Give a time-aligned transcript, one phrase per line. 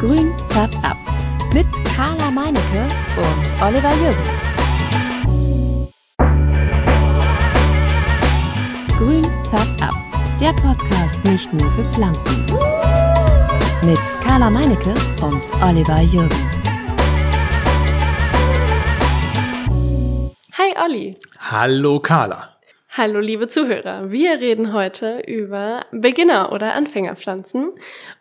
[0.00, 0.96] Grün färbt ab.
[1.52, 4.44] Mit Carla Meinecke und Oliver Jürgens.
[8.96, 9.94] Grün färbt ab.
[10.40, 12.46] Der Podcast nicht nur für Pflanzen.
[13.82, 16.70] Mit Carla Meinecke und Oliver Jürgens.
[20.52, 21.16] Hi Olli.
[21.40, 22.57] Hallo Carla.
[22.98, 24.10] Hallo liebe Zuhörer.
[24.10, 27.70] Wir reden heute über Beginner- oder Anfängerpflanzen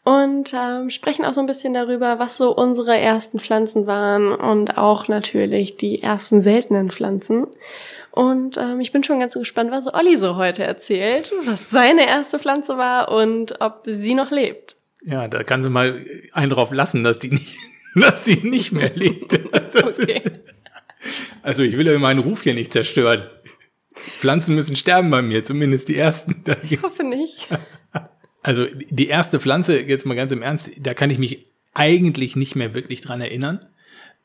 [0.04, 4.78] und ähm, sprechen auch so ein bisschen darüber, was so unsere ersten Pflanzen waren und
[4.78, 7.48] auch natürlich die ersten seltenen Pflanzen.
[8.12, 12.38] Und ähm, ich bin schon ganz gespannt, was Olli so heute erzählt, was seine erste
[12.38, 14.76] Pflanze war und ob sie noch lebt.
[15.04, 17.56] Ja, da kannst du mal einen drauf lassen, dass die nicht,
[17.96, 19.34] dass die nicht mehr lebt.
[19.74, 20.22] okay.
[20.24, 20.40] Ist,
[21.42, 23.24] also ich will ja meinen Ruf hier nicht zerstören.
[24.08, 26.44] Pflanzen müssen sterben bei mir, zumindest die ersten.
[26.64, 27.48] Ich hoffe nicht.
[28.44, 32.56] Also die erste Pflanze, jetzt mal ganz im Ernst, da kann ich mich eigentlich nicht
[32.56, 33.66] mehr wirklich dran erinnern,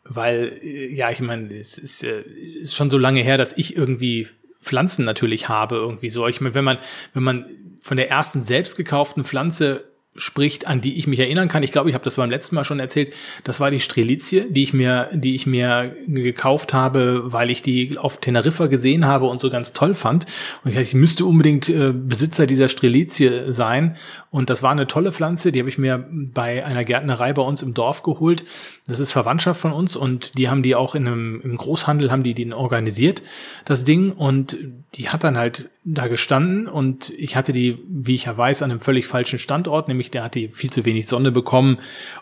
[0.05, 3.77] weil, äh, ja, ich meine, es ist, äh, ist schon so lange her, dass ich
[3.77, 4.29] irgendwie
[4.61, 6.29] Pflanzen natürlich habe, irgendwie so.
[6.29, 6.79] Ich meine, wenn man,
[7.15, 7.47] wenn man
[7.81, 11.63] von der ersten selbst gekauften Pflanze spricht, an die ich mich erinnern kann.
[11.63, 13.15] Ich glaube, ich habe das beim letzten Mal schon erzählt.
[13.45, 17.97] Das war die Strelizie, die ich mir, die ich mir gekauft habe, weil ich die
[17.97, 20.27] auf Teneriffa gesehen habe und so ganz toll fand.
[20.63, 23.97] Und ich dachte, ich müsste unbedingt äh, Besitzer dieser Strelizie sein.
[24.31, 27.63] Und das war eine tolle Pflanze, die habe ich mir bei einer Gärtnerei bei uns
[27.63, 28.45] im Dorf geholt.
[28.87, 32.23] Das ist Verwandtschaft von uns und die haben die auch in einem im Großhandel haben
[32.23, 33.23] die den organisiert,
[33.65, 34.13] das Ding.
[34.13, 34.59] Und
[34.95, 38.71] die hat dann halt da gestanden und ich hatte die, wie ich ja weiß, an
[38.71, 41.79] einem völlig falschen Standort, nämlich der hat die viel zu wenig Sonne bekommen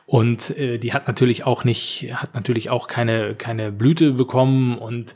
[0.06, 5.14] und äh, die hat natürlich auch nicht, hat natürlich auch keine, keine Blüte bekommen und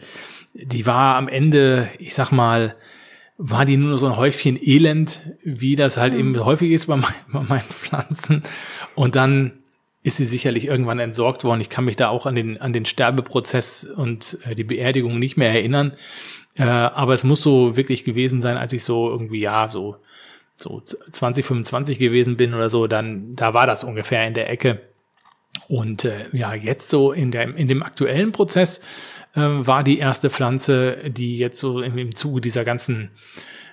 [0.53, 2.77] die war am Ende, ich sag mal,
[3.37, 6.19] war die nur so ein Häufchen Elend, wie das halt mhm.
[6.19, 8.43] eben häufig ist bei, mein, bei meinen Pflanzen.
[8.95, 9.65] Und dann
[10.03, 11.63] ist sie sicherlich irgendwann entsorgt worden.
[11.63, 15.37] Ich kann mich da auch an den, an den Sterbeprozess und äh, die Beerdigung nicht
[15.37, 15.95] mehr erinnern.
[16.57, 19.97] Äh, aber es muss so wirklich gewesen sein, als ich so irgendwie, ja, so,
[20.57, 24.81] so 20, 25 gewesen bin oder so, dann, da war das ungefähr in der Ecke.
[25.69, 28.81] Und äh, ja, jetzt so in, der, in dem aktuellen Prozess
[29.35, 33.11] äh, war die erste Pflanze, die jetzt so im, im Zuge dieser ganzen,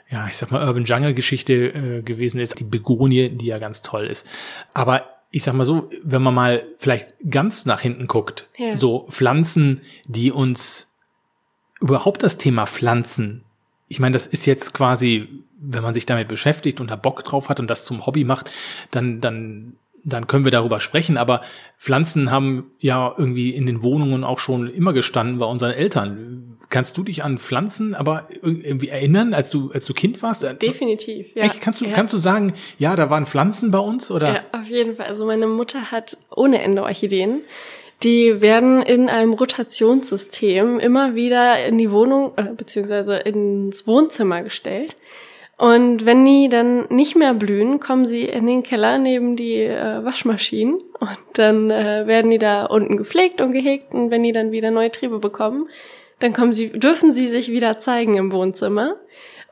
[0.09, 3.81] ja, ich sag mal, Urban Jungle Geschichte äh, gewesen ist, die Begonie, die ja ganz
[3.81, 4.27] toll ist.
[4.73, 8.75] Aber ich sag mal so, wenn man mal vielleicht ganz nach hinten guckt, ja.
[8.75, 10.90] so Pflanzen, die uns
[11.81, 13.43] überhaupt das Thema Pflanzen,
[13.91, 15.27] ich meine, das ist jetzt quasi,
[15.59, 18.49] wenn man sich damit beschäftigt und da Bock drauf hat und das zum Hobby macht,
[18.89, 19.73] dann, dann,
[20.05, 21.17] dann können wir darüber sprechen.
[21.17, 21.41] Aber
[21.77, 26.57] Pflanzen haben ja irgendwie in den Wohnungen auch schon immer gestanden bei unseren Eltern.
[26.69, 30.47] Kannst du dich an Pflanzen aber irgendwie erinnern, als du, als du Kind warst?
[30.61, 31.43] Definitiv, ja.
[31.43, 31.59] Echt?
[31.59, 31.91] Kannst du, ja.
[31.91, 34.35] kannst du sagen, ja, da waren Pflanzen bei uns oder?
[34.35, 35.07] Ja, auf jeden Fall.
[35.07, 37.41] Also meine Mutter hat ohne Ende Orchideen.
[38.03, 44.95] Die werden in einem Rotationssystem immer wieder in die Wohnung äh, beziehungsweise ins Wohnzimmer gestellt.
[45.57, 50.03] Und wenn die dann nicht mehr blühen, kommen sie in den Keller neben die äh,
[50.03, 54.51] Waschmaschinen und dann äh, werden die da unten gepflegt und gehegt und wenn die dann
[54.51, 55.69] wieder neue Triebe bekommen,
[56.17, 58.95] dann kommen sie, dürfen sie sich wieder zeigen im Wohnzimmer.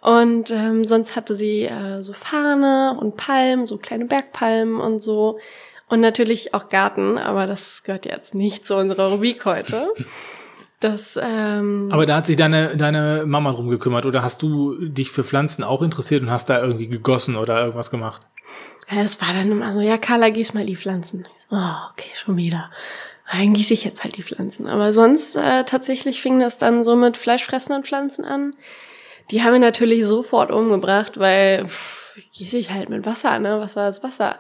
[0.02, 5.38] Und ähm, sonst hatte sie äh, so Fahne und Palmen, so kleine Bergpalmen und so.
[5.90, 9.90] Und natürlich auch Garten, aber das gehört jetzt nicht zu unserer Rubik heute.
[10.80, 15.12] Das, ähm aber da hat sich deine, deine Mama drum gekümmert oder hast du dich
[15.12, 18.22] für Pflanzen auch interessiert und hast da irgendwie gegossen oder irgendwas gemacht?
[18.90, 21.28] Ja, es war dann immer so, ja, Carla, gieß mal die Pflanzen.
[21.52, 22.72] Oh, okay, schon wieder.
[23.32, 24.68] Dann gieße ich jetzt halt die Pflanzen.
[24.68, 28.56] Aber sonst äh, tatsächlich fing das dann so mit fleischfressenden Pflanzen an.
[29.32, 33.60] Die haben wir natürlich sofort umgebracht, weil pff, gieße ich halt mit Wasser, ne?
[33.60, 34.38] Wasser ist Wasser.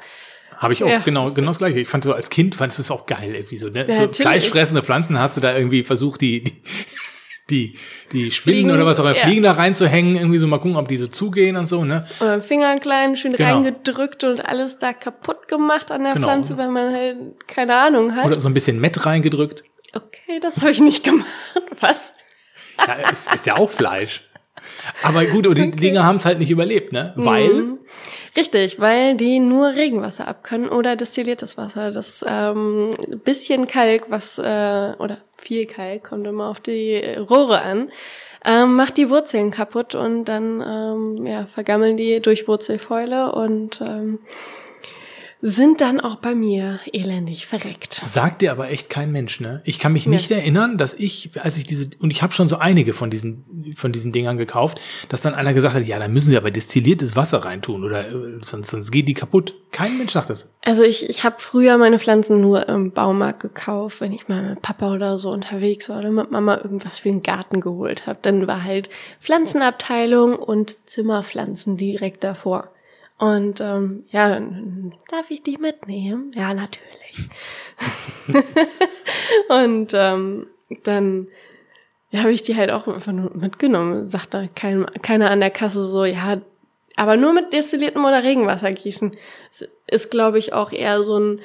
[0.59, 0.99] Habe ich auch ja.
[0.99, 1.79] genau, genau das gleiche.
[1.79, 3.69] Ich fand so als Kind fand es auch geil irgendwie so.
[3.69, 3.87] Ne?
[3.89, 6.61] So fleischfressende Pflanzen hast du da irgendwie versucht, die, die,
[7.49, 7.77] die,
[8.11, 9.23] die Spinnen Fliegen, oder was auch immer, ja.
[9.23, 12.05] Fliegen da reinzuhängen, irgendwie so mal gucken, ob die so zugehen und so, ne?
[12.19, 13.55] Oder Finger klein, schön genau.
[13.55, 16.27] reingedrückt und alles da kaputt gemacht an der genau.
[16.27, 17.17] Pflanze, weil man halt
[17.47, 18.25] keine Ahnung hat.
[18.25, 19.63] Oder so ein bisschen Mett reingedrückt.
[19.93, 21.25] Okay, das habe ich nicht gemacht.
[21.79, 22.15] Was?
[22.85, 24.28] Ja, ist, ist ja auch Fleisch.
[25.03, 25.79] Aber gut, und die okay.
[25.79, 27.13] Dinge haben es halt nicht überlebt, ne?
[27.15, 27.79] Weil mhm.
[28.37, 31.91] Richtig, weil die nur Regenwasser abkönnen oder destilliertes Wasser.
[31.91, 32.91] Das ähm,
[33.23, 37.91] bisschen Kalk, was äh, oder viel Kalk kommt immer auf die Rohre an,
[38.45, 44.19] ähm, macht die Wurzeln kaputt und dann ähm, ja, vergammeln die durch Wurzelfäule und ähm,
[45.41, 47.93] sind dann auch bei mir elendig verreckt.
[47.93, 49.61] Sagt dir aber echt kein Mensch, ne?
[49.63, 50.11] Ich kann mich ja.
[50.11, 53.73] nicht erinnern, dass ich, als ich diese, und ich habe schon so einige von diesen,
[53.77, 57.15] von diesen Dingern gekauft, dass dann einer gesagt hat, ja, da müssen sie aber destilliertes
[57.15, 59.53] Wasser reintun oder äh, sonst, sonst geht die kaputt.
[59.71, 60.49] Kein Mensch sagt das.
[60.65, 64.61] Also ich, ich habe früher meine Pflanzen nur im Baumarkt gekauft, wenn ich mal mit
[64.61, 68.19] Papa oder so unterwegs war oder mit Mama irgendwas für den Garten geholt habe.
[68.21, 68.89] Dann war halt
[69.21, 72.71] Pflanzenabteilung und Zimmerpflanzen direkt davor.
[73.19, 76.31] Und ähm, ja, dann darf ich die mitnehmen?
[76.33, 77.29] Ja, natürlich.
[79.49, 80.47] und ähm,
[80.83, 81.27] dann
[82.11, 84.05] ja, habe ich die halt auch einfach nur mitgenommen.
[84.05, 86.41] Sagt da kein, keiner an der Kasse so, ja,
[86.95, 89.11] aber nur mit destilliertem oder Regenwasser gießen.
[89.51, 91.41] Das ist, glaube ich, auch eher so ein,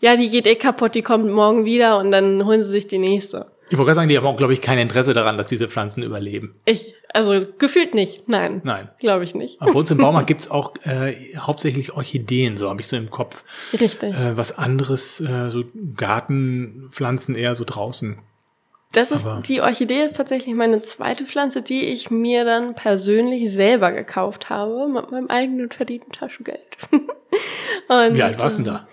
[0.00, 2.98] ja, die geht eh kaputt, die kommt morgen wieder und dann holen sie sich die
[2.98, 3.52] nächste.
[3.70, 6.02] Ich wollte gerade sagen, die haben auch, glaube ich, kein Interesse daran, dass diese Pflanzen
[6.02, 6.54] überleben.
[6.66, 8.60] Ich, also gefühlt nicht, nein.
[8.64, 8.90] Nein.
[8.98, 9.60] Glaube ich nicht.
[9.62, 13.10] Aber bei uns im Baumarkt gibt's auch äh, hauptsächlich Orchideen, so habe ich so im
[13.10, 13.44] Kopf.
[13.80, 14.14] Richtig.
[14.14, 15.62] Äh, was anderes, äh, so
[15.96, 18.18] Gartenpflanzen eher so draußen.
[18.92, 23.52] Das ist, Aber- die Orchidee ist tatsächlich meine zweite Pflanze, die ich mir dann persönlich
[23.52, 26.60] selber gekauft habe, mit meinem eigenen verdienten Taschengeld.
[27.88, 28.88] Und, Wie alt warst du denn da?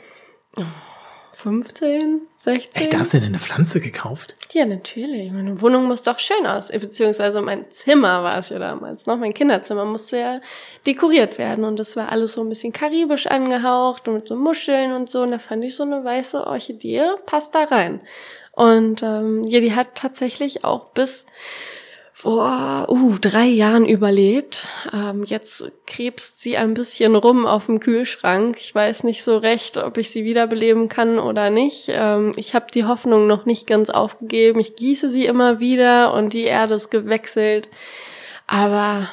[1.42, 2.82] 15, 16?
[2.82, 4.36] Echt, da hast du denn eine Pflanze gekauft?
[4.52, 5.32] Ja, natürlich.
[5.32, 6.80] Meine Wohnung muss doch schön aussehen.
[6.80, 9.18] Beziehungsweise mein Zimmer war es ja damals noch.
[9.18, 10.42] Mein Kinderzimmer musste ja
[10.86, 11.64] dekoriert werden.
[11.64, 15.24] Und das war alles so ein bisschen karibisch angehaucht und mit so Muscheln und so.
[15.24, 18.02] Und da fand ich so eine weiße Orchidee, passt da rein.
[18.52, 21.26] Und ähm, ja, die hat tatsächlich auch bis
[22.22, 24.68] vor uh, drei Jahren überlebt.
[24.94, 28.58] Ähm, jetzt krebst sie ein bisschen rum auf dem Kühlschrank.
[28.60, 31.90] Ich weiß nicht so recht, ob ich sie wiederbeleben kann oder nicht.
[31.90, 34.60] Ähm, ich habe die Hoffnung noch nicht ganz aufgegeben.
[34.60, 37.68] Ich gieße sie immer wieder und die Erde ist gewechselt.
[38.46, 39.10] Aber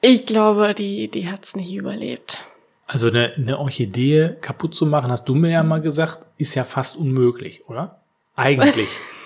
[0.00, 2.44] ich glaube, die, die hat's nicht überlebt.
[2.88, 6.64] Also eine, eine Orchidee kaputt zu machen, hast du mir ja mal gesagt, ist ja
[6.64, 8.02] fast unmöglich, oder?
[8.34, 8.88] Eigentlich.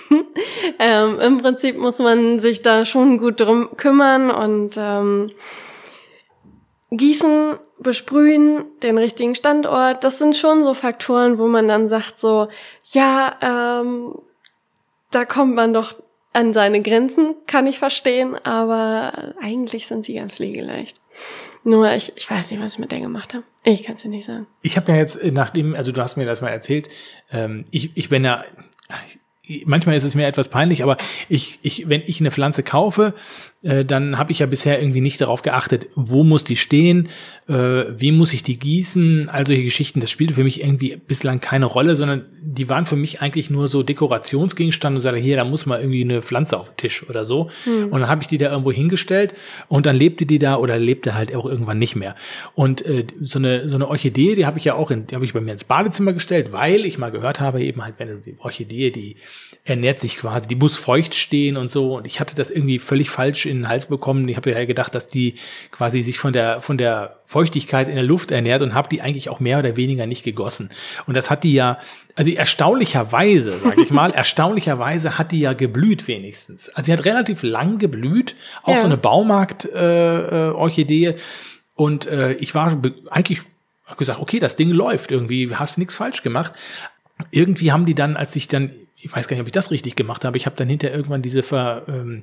[0.79, 5.33] Ähm, Im Prinzip muss man sich da schon gut drum kümmern und ähm,
[6.91, 10.05] gießen, besprühen, den richtigen Standort.
[10.05, 12.49] Das sind schon so Faktoren, wo man dann sagt so,
[12.85, 14.15] ja, ähm,
[15.11, 15.97] da kommt man doch
[16.33, 21.01] an seine Grenzen, kann ich verstehen, aber eigentlich sind sie ganz pflegeleicht.
[21.65, 23.45] Nur ich, ich weiß nicht, was ich mit der gemacht habe.
[23.65, 24.47] Ich kann es dir nicht sagen.
[24.63, 26.89] Ich habe ja jetzt, nachdem, also du hast mir das mal erzählt,
[27.31, 28.45] ähm, ich, ich bin ja,
[29.65, 30.97] manchmal ist es mir etwas peinlich, aber
[31.29, 33.15] ich, ich, wenn ich eine Pflanze kaufe,
[33.63, 37.09] äh, dann habe ich ja bisher irgendwie nicht darauf geachtet, wo muss die stehen,
[37.49, 41.41] äh, wie muss ich die gießen, all solche Geschichten, das spielte für mich irgendwie bislang
[41.41, 45.45] keine Rolle, sondern die waren für mich eigentlich nur so Dekorationsgegenstand und sagte, hier, da
[45.45, 47.51] muss mal irgendwie eine Pflanze auf den Tisch oder so.
[47.67, 49.35] Und dann habe ich die da irgendwo hingestellt
[49.69, 52.15] und dann lebte die da oder lebte halt auch irgendwann nicht mehr.
[52.55, 55.25] Und äh, so eine so eine Orchidee, die habe ich ja auch in, die habe
[55.25, 58.37] ich bei mir ins Badezimmer gestellt, weil ich mal gehört habe, eben halt, wenn die
[58.39, 59.17] Orchidee, die
[59.65, 61.97] ernährt sich quasi, die muss feucht stehen und so.
[61.97, 64.29] Und ich hatte das irgendwie völlig falsch in den Hals bekommen.
[64.29, 65.35] Ich habe ja gedacht, dass die
[65.71, 69.29] quasi sich von der von der Feuchtigkeit in der Luft ernährt und habe die eigentlich
[69.29, 70.71] auch mehr oder weniger nicht gegossen.
[71.07, 71.79] Und das hat die ja,
[72.15, 76.69] also erstaunlicherweise, sage ich mal, erstaunlicherweise hat die ja geblüht wenigstens.
[76.71, 78.79] Also sie hat relativ lang geblüht, auch Ja.
[78.79, 80.49] so eine Baumarkt-Orchidee.
[80.49, 81.15] Äh, Orchidee.
[81.75, 82.81] und äh, ich war
[83.11, 83.43] eigentlich
[83.87, 86.53] hab gesagt, okay, das Ding läuft irgendwie, hast nichts falsch gemacht.
[87.31, 89.97] Irgendwie haben die dann, als ich dann, ich weiß gar nicht, ob ich das richtig
[89.97, 92.23] gemacht habe, ich habe dann hinter irgendwann diese ver, ähm,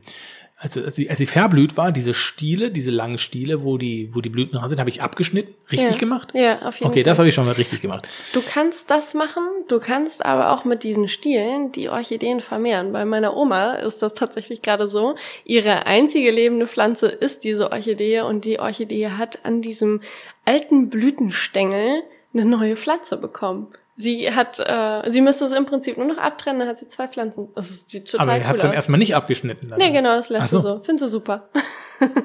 [0.57, 4.22] als, als, sie, als sie verblüht war, diese Stiele, diese langen Stiele, wo die, wo
[4.22, 5.54] die Blüten dran sind, habe ich abgeschnitten.
[5.69, 5.98] Richtig ja.
[5.98, 6.31] gemacht?
[6.34, 7.04] Ja, auf jeden Okay, Fall.
[7.04, 8.07] das habe ich schon mal richtig gemacht.
[8.34, 12.94] Du kannst das machen, du kannst aber auch mit diesen Stielen die Orchideen vermehren.
[12.94, 15.15] Bei meiner Oma ist das tatsächlich gerade so.
[15.44, 20.00] Ihre einzige lebende Pflanze ist diese Orchidee und die Orchidee hat an diesem
[20.46, 22.03] alten Blütenstängel
[22.34, 23.68] eine neue Pflanze bekommen.
[23.98, 27.08] Sie hat, äh, sie müsste es im Prinzip nur noch abtrennen, dann hat sie zwei
[27.08, 27.48] Pflanzen.
[27.56, 28.75] Das ist die total Aber er cool hat es dann aus.
[28.75, 29.70] erstmal nicht abgeschnitten.
[29.70, 29.80] Dann.
[29.80, 30.58] Nee, genau, das lässt so.
[30.58, 30.82] du so.
[30.84, 31.48] Findest du super.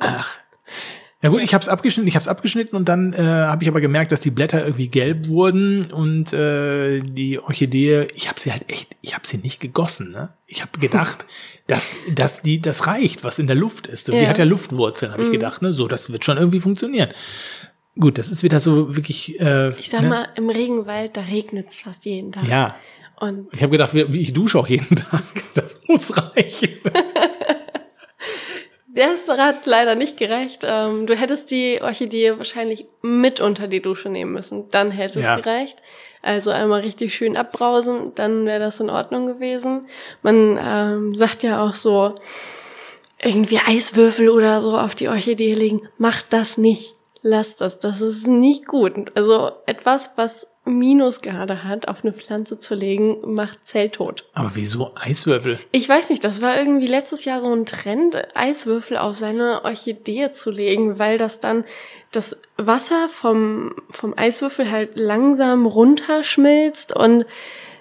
[0.00, 0.36] Ach.
[1.22, 3.68] Ja gut, ich habe es abgeschnitten, ich habe es abgeschnitten und dann äh, habe ich
[3.68, 8.50] aber gemerkt, dass die Blätter irgendwie gelb wurden und äh, die Orchidee, ich habe sie
[8.52, 10.30] halt echt, ich habe sie nicht gegossen, ne?
[10.46, 11.26] Ich habe gedacht,
[11.66, 14.08] dass dass die das reicht, was in der Luft ist.
[14.08, 14.30] Und die Ja.
[14.30, 15.72] hat ja Luftwurzeln, habe ich gedacht, ne?
[15.74, 17.10] So, das wird schon irgendwie funktionieren.
[17.98, 20.08] Gut, das ist wieder so wirklich äh, Ich sag ne?
[20.08, 22.46] mal, im Regenwald, da regnet's fast jeden Tag.
[22.48, 22.76] ja.
[23.18, 25.22] Und Ich habe gedacht, wie wie ich dusche auch jeden Tag.
[25.54, 26.78] Das muss reichen.
[28.92, 30.64] Das hat leider nicht gereicht.
[30.66, 34.68] Ähm, du hättest die Orchidee wahrscheinlich mit unter die Dusche nehmen müssen.
[34.72, 35.36] Dann hätte es Ja.
[35.36, 35.78] gereicht.
[36.22, 39.86] Also einmal richtig schön abbrausen, dann wäre das in Ordnung gewesen.
[40.22, 42.16] Man ähm, sagt ja auch so,
[43.22, 45.82] irgendwie Eiswürfel oder so auf die Orchidee legen.
[45.96, 46.94] Macht das nicht.
[47.22, 47.78] Lasst das.
[47.78, 49.12] Das ist nicht gut.
[49.14, 54.26] Also etwas, was Minusgrade hat, auf eine Pflanze zu legen, macht Zelltod.
[54.34, 55.58] Aber wieso Eiswürfel?
[55.72, 60.30] Ich weiß nicht, das war irgendwie letztes Jahr so ein Trend, Eiswürfel auf seine Orchidee
[60.32, 61.64] zu legen, weil das dann
[62.12, 67.24] das Wasser vom, vom Eiswürfel halt langsam runterschmilzt und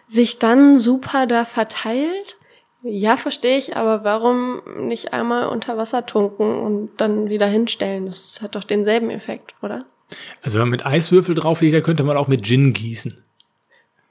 [0.07, 2.37] sich dann super da verteilt.
[2.81, 8.05] Ja, verstehe ich, aber warum nicht einmal unter Wasser tunken und dann wieder hinstellen?
[8.05, 9.85] Das hat doch denselben Effekt, oder?
[10.41, 13.21] Also wenn man mit Eiswürfel drauflegt, dann könnte man auch mit Gin gießen.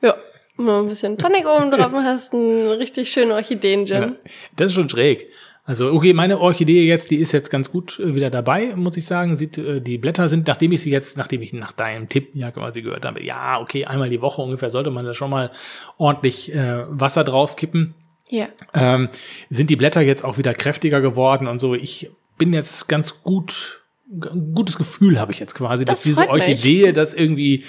[0.03, 0.15] Ja,
[0.57, 4.03] mal ein bisschen Tonic oben drauf hast, einen richtig schönen Orchideen-Gin.
[4.03, 4.13] Ja,
[4.57, 5.31] das ist schon schräg.
[5.65, 9.05] Also okay, meine Orchidee jetzt, die ist jetzt ganz gut äh, wieder dabei, muss ich
[9.05, 9.37] sagen.
[9.37, 12.51] Sieht, äh, die Blätter sind, nachdem ich sie jetzt, nachdem ich nach deinem Tipp ja
[12.51, 15.51] quasi gehört habe, ja, okay, einmal die Woche ungefähr sollte man da schon mal
[15.99, 17.95] ordentlich äh, Wasser draufkippen.
[18.29, 18.49] Ja.
[18.75, 19.09] Ähm,
[19.51, 21.75] sind die Blätter jetzt auch wieder kräftiger geworden und so.
[21.75, 26.29] Ich bin jetzt ganz gut ein gutes Gefühl habe ich jetzt quasi, das dass diese
[26.31, 27.65] Orchidee das irgendwie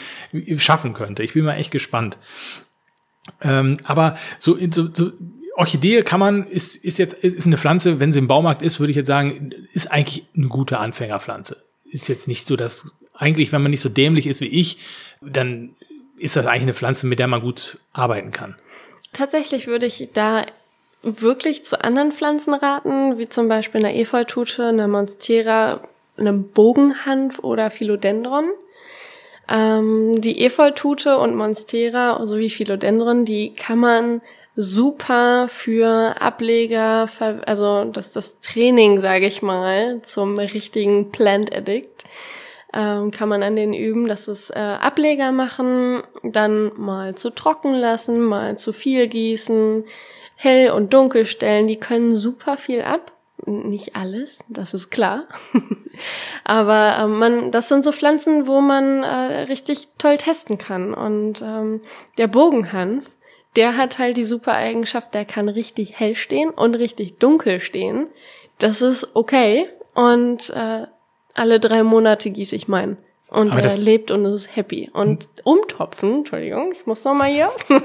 [0.58, 1.22] schaffen könnte.
[1.22, 2.18] Ich bin mal echt gespannt.
[3.42, 5.12] Ähm, aber so, so, so
[5.56, 8.92] Orchidee kann man, ist, ist jetzt, ist eine Pflanze, wenn sie im Baumarkt ist, würde
[8.92, 11.58] ich jetzt sagen, ist eigentlich eine gute Anfängerpflanze.
[11.92, 14.78] Ist jetzt nicht so, dass, eigentlich, wenn man nicht so dämlich ist wie ich,
[15.22, 15.76] dann
[16.18, 18.56] ist das eigentlich eine Pflanze, mit der man gut arbeiten kann.
[19.14, 20.46] Tatsächlich würde ich da
[21.02, 25.82] wirklich zu anderen Pflanzen raten, wie zum Beispiel einer Efeutute, einer Monstera,
[26.18, 28.50] einem Bogenhanf oder Philodendron.
[29.48, 34.22] Ähm, die Efeutute und Monstera sowie Philodendron, die kann man
[34.56, 37.10] super für Ableger,
[37.46, 42.04] also das das Training, sage ich mal, zum richtigen Plant Addict.
[42.72, 47.74] Ähm, kann man an denen üben, dass es äh, Ableger machen, dann mal zu trocken
[47.74, 49.86] lassen, mal zu viel gießen,
[50.36, 53.12] hell und dunkel stellen, die können super viel ab.
[53.46, 55.24] Nicht alles, das ist klar.
[56.44, 60.94] Aber ähm, man, das sind so Pflanzen, wo man äh, richtig toll testen kann.
[60.94, 61.82] Und ähm,
[62.18, 63.10] der Bogenhanf,
[63.56, 68.08] der hat halt die super Eigenschaft, der kann richtig hell stehen und richtig dunkel stehen.
[68.60, 69.70] Das ist okay.
[69.96, 70.86] Und äh,
[71.40, 72.98] alle drei Monate gieße ich meinen.
[73.30, 74.90] Und Aber er lebt und ist happy.
[74.92, 77.52] Und umtopfen, Entschuldigung, ich muss noch mal hier.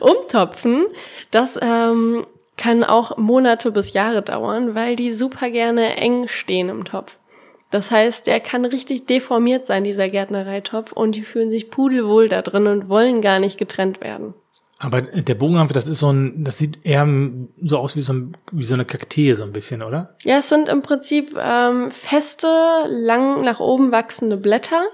[0.00, 0.86] umtopfen,
[1.30, 2.26] das ähm,
[2.58, 7.18] kann auch Monate bis Jahre dauern, weil die super gerne eng stehen im Topf.
[7.70, 12.42] Das heißt, der kann richtig deformiert sein, dieser Gärtnereitopf, und die fühlen sich pudelwohl da
[12.42, 14.34] drin und wollen gar nicht getrennt werden.
[14.80, 17.06] Aber der Bogenhampfer, das ist so ein, das sieht eher
[17.60, 20.14] so aus wie so, ein, wie so eine Kaktee so ein bisschen, oder?
[20.24, 24.86] Ja, es sind im Prinzip ähm, feste, lang nach oben wachsende Blätter.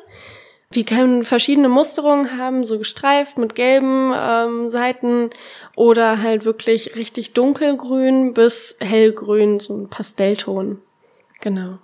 [0.75, 5.31] Die können verschiedene Musterungen haben, so gestreift mit gelben ähm, Seiten
[5.77, 10.81] oder halt wirklich richtig dunkelgrün bis hellgrün, so ein Pastellton.
[11.43, 11.79] Genau.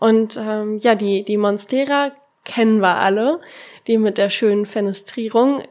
[0.00, 2.12] Und ähm, ja, die, die Monstera
[2.44, 3.40] kennen wir alle,
[3.86, 5.62] die mit der schönen Fenestrierung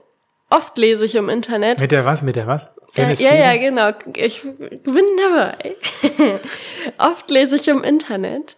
[0.52, 1.80] Oft lese ich im Internet.
[1.80, 2.22] Mit der was?
[2.22, 2.70] Mit der was?
[2.96, 3.92] Ja, ja, ja, genau.
[4.16, 5.76] Ich bin dabei.
[6.98, 8.58] Oft lese ich im Internet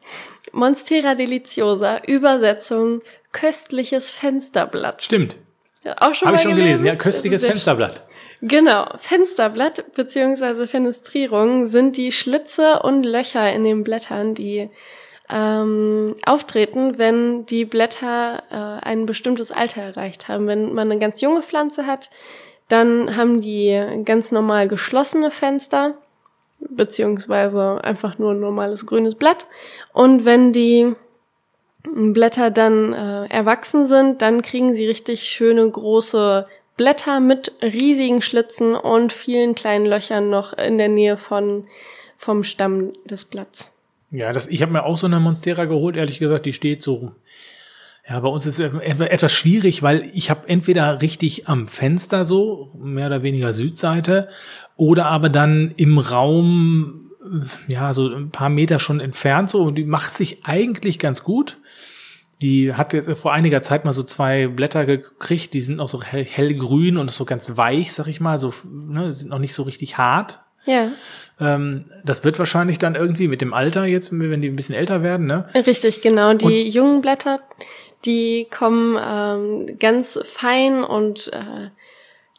[0.52, 5.04] Monstera deliciosa, Übersetzung köstliches Fensterblatt.
[5.04, 5.38] Stimmt.
[5.84, 6.86] Ja, auch schon Habe ich schon gelesen, gelesen.
[6.86, 8.04] ja, köstliches Fensterblatt.
[8.42, 14.70] Genau, Fensterblatt beziehungsweise Fenestrierung sind die Schlitze und Löcher in den Blättern, die
[15.30, 20.48] ähm, auftreten, wenn die Blätter äh, ein bestimmtes Alter erreicht haben.
[20.48, 22.10] Wenn man eine ganz junge Pflanze hat,
[22.68, 25.96] dann haben die ganz normal geschlossene Fenster,
[26.60, 29.48] beziehungsweise einfach nur ein normales grünes Blatt.
[29.92, 30.96] Und wenn die
[31.84, 38.75] Blätter dann äh, erwachsen sind, dann kriegen sie richtig schöne große Blätter mit riesigen Schlitzen
[38.75, 41.68] und vielen kleinen Löchern noch in der Nähe von
[42.18, 43.73] vom Stamm des Blatts.
[44.13, 47.13] Ja, das, ich habe mir auch so eine Monstera geholt, ehrlich gesagt, die steht so.
[48.08, 52.72] Ja, bei uns ist es etwas schwierig, weil ich habe entweder richtig am Fenster so,
[52.77, 54.29] mehr oder weniger Südseite,
[54.75, 57.12] oder aber dann im Raum,
[57.67, 61.58] ja, so ein paar Meter schon entfernt so, und die macht sich eigentlich ganz gut.
[62.41, 66.03] Die hat jetzt vor einiger Zeit mal so zwei Blätter gekriegt, die sind auch so
[66.03, 69.63] hell, hellgrün und so ganz weich, sag ich mal, so, ne, sind noch nicht so
[69.63, 70.43] richtig hart.
[70.65, 70.89] Ja.
[71.39, 75.03] Ähm, das wird wahrscheinlich dann irgendwie mit dem Alter jetzt, wenn die ein bisschen älter
[75.03, 75.48] werden, ne?
[75.53, 76.34] Richtig, genau.
[76.34, 77.41] Die und jungen Blätter,
[78.05, 81.70] die kommen ähm, ganz fein und äh,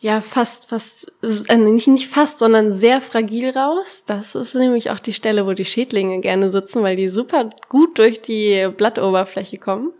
[0.01, 1.13] ja fast fast
[1.49, 4.05] äh, nicht nicht fast, sondern sehr fragil raus.
[4.07, 7.99] Das ist nämlich auch die Stelle, wo die Schädlinge gerne sitzen, weil die super gut
[7.99, 9.93] durch die Blattoberfläche kommen.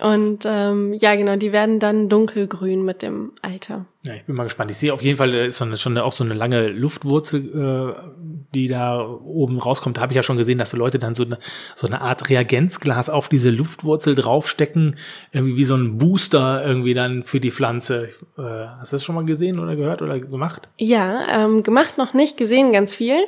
[0.00, 3.84] Und ähm, ja, genau, die werden dann dunkelgrün mit dem Alter.
[4.02, 4.70] Ja, ich bin mal gespannt.
[4.70, 7.94] Ich sehe auf jeden Fall, da ist so eine, schon auch so eine lange Luftwurzel,
[7.94, 9.98] äh, die da oben rauskommt.
[9.98, 11.38] Da habe ich ja schon gesehen, dass so Leute dann so eine,
[11.74, 14.96] so eine Art Reagenzglas auf diese Luftwurzel draufstecken,
[15.30, 18.08] irgendwie wie so ein Booster irgendwie dann für die Pflanze.
[18.38, 20.70] Äh, hast du das schon mal gesehen oder gehört oder gemacht?
[20.78, 23.18] Ja, ähm, gemacht noch nicht, gesehen ganz viel.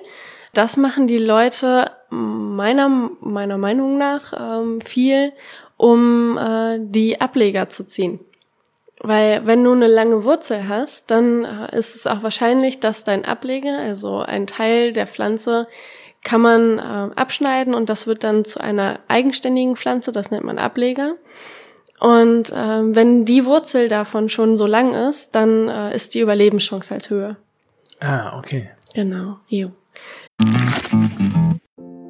[0.55, 5.33] Das machen die Leute meiner, meiner Meinung nach ähm, viel,
[5.77, 8.21] um äh, die Ableger zu ziehen.
[9.01, 13.25] Weil wenn du eine lange Wurzel hast, dann äh, ist es auch wahrscheinlich, dass dein
[13.25, 15.67] Ableger, also ein Teil der Pflanze,
[16.23, 20.59] kann man äh, abschneiden und das wird dann zu einer eigenständigen Pflanze, das nennt man
[20.59, 21.17] Ableger.
[22.01, 22.55] Und äh,
[22.95, 27.37] wenn die Wurzel davon schon so lang ist, dann äh, ist die Überlebenschance halt höher.
[28.01, 28.71] Ah, okay.
[28.95, 29.39] Genau.
[29.49, 29.71] Jo.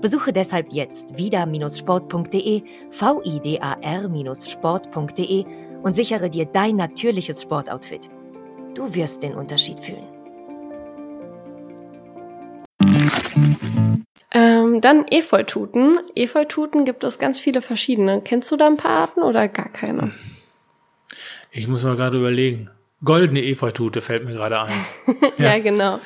[0.00, 5.44] Besuche deshalb jetzt vida-sport.de, vidar-sport.de
[5.82, 8.08] und sichere dir dein natürliches Sportoutfit.
[8.74, 10.06] Du wirst den Unterschied fühlen.
[14.32, 15.98] Ähm, dann Efeututen.
[16.14, 18.20] Efeututen gibt es ganz viele verschiedene.
[18.20, 20.12] Kennst du da ein paar Arten oder gar keine?
[21.50, 22.68] Ich muss mal gerade überlegen.
[23.04, 24.86] Goldene Efeutute fällt mir gerade ein.
[25.38, 25.44] ja.
[25.44, 26.00] ja, genau.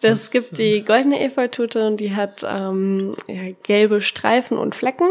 [0.00, 5.10] Das gibt die goldene Efeutute und die hat ähm, ja, gelbe Streifen und Flecken.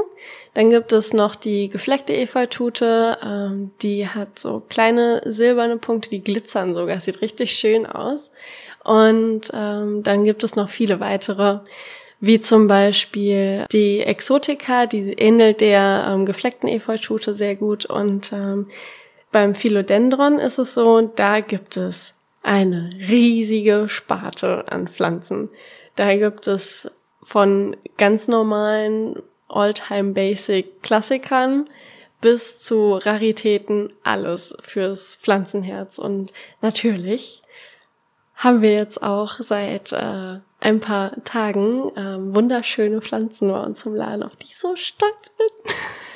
[0.54, 6.24] Dann gibt es noch die gefleckte Efeutute, ähm, die hat so kleine silberne Punkte, die
[6.24, 8.32] glitzern sogar, sieht richtig schön aus.
[8.84, 11.60] Und ähm, dann gibt es noch viele weitere,
[12.20, 17.86] wie zum Beispiel die Exotika, die ähnelt der ähm, gefleckten Efeutute sehr gut.
[17.86, 18.68] Und ähm,
[19.32, 25.50] beim Philodendron ist es so, da gibt es eine riesige Sparte an Pflanzen.
[25.96, 31.70] Da gibt es von ganz normalen Alltime Basic Klassikern
[32.22, 35.98] bis zu Raritäten alles fürs Pflanzenherz.
[35.98, 37.42] Und natürlich
[38.36, 43.96] haben wir jetzt auch seit äh, ein paar Tagen äh, wunderschöne Pflanzen bei uns im
[43.96, 45.74] Laden, auf die ich so stolz bin.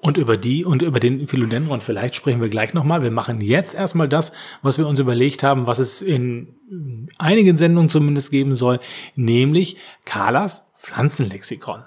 [0.00, 3.02] und über die und über den Philodendron vielleicht sprechen wir gleich nochmal.
[3.02, 6.56] Wir machen jetzt erstmal das, was wir uns überlegt haben, was es in
[7.18, 8.80] einigen Sendungen zumindest geben soll,
[9.14, 11.84] nämlich Carlas Pflanzenlexikon.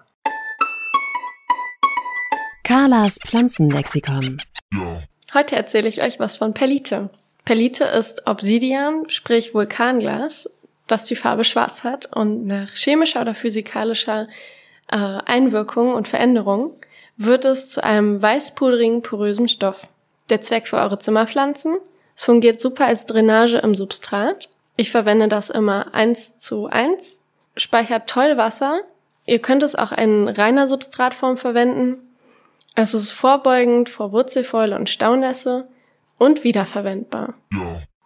[2.63, 4.41] Carlas Pflanzenlexikon.
[5.33, 7.09] Heute erzähle ich euch was von Perlite.
[7.45, 10.49] Perlite ist Obsidian, sprich Vulkanglas,
[10.85, 14.27] das die Farbe schwarz hat und nach chemischer oder physikalischer
[14.91, 16.73] äh, Einwirkung und Veränderung
[17.19, 19.87] wird es zu einem weißpudrigen, porösen Stoff.
[20.29, 21.75] Der Zweck für eure Zimmerpflanzen.
[22.15, 24.49] Es fungiert super als Drainage im Substrat.
[24.77, 27.19] Ich verwende das immer eins zu eins.
[27.57, 28.79] Speichert toll Wasser.
[29.25, 31.97] Ihr könnt es auch in reiner Substratform verwenden.
[32.75, 35.67] Es ist vorbeugend vor Wurzelfäule und Staunässe
[36.17, 37.33] und wiederverwendbar.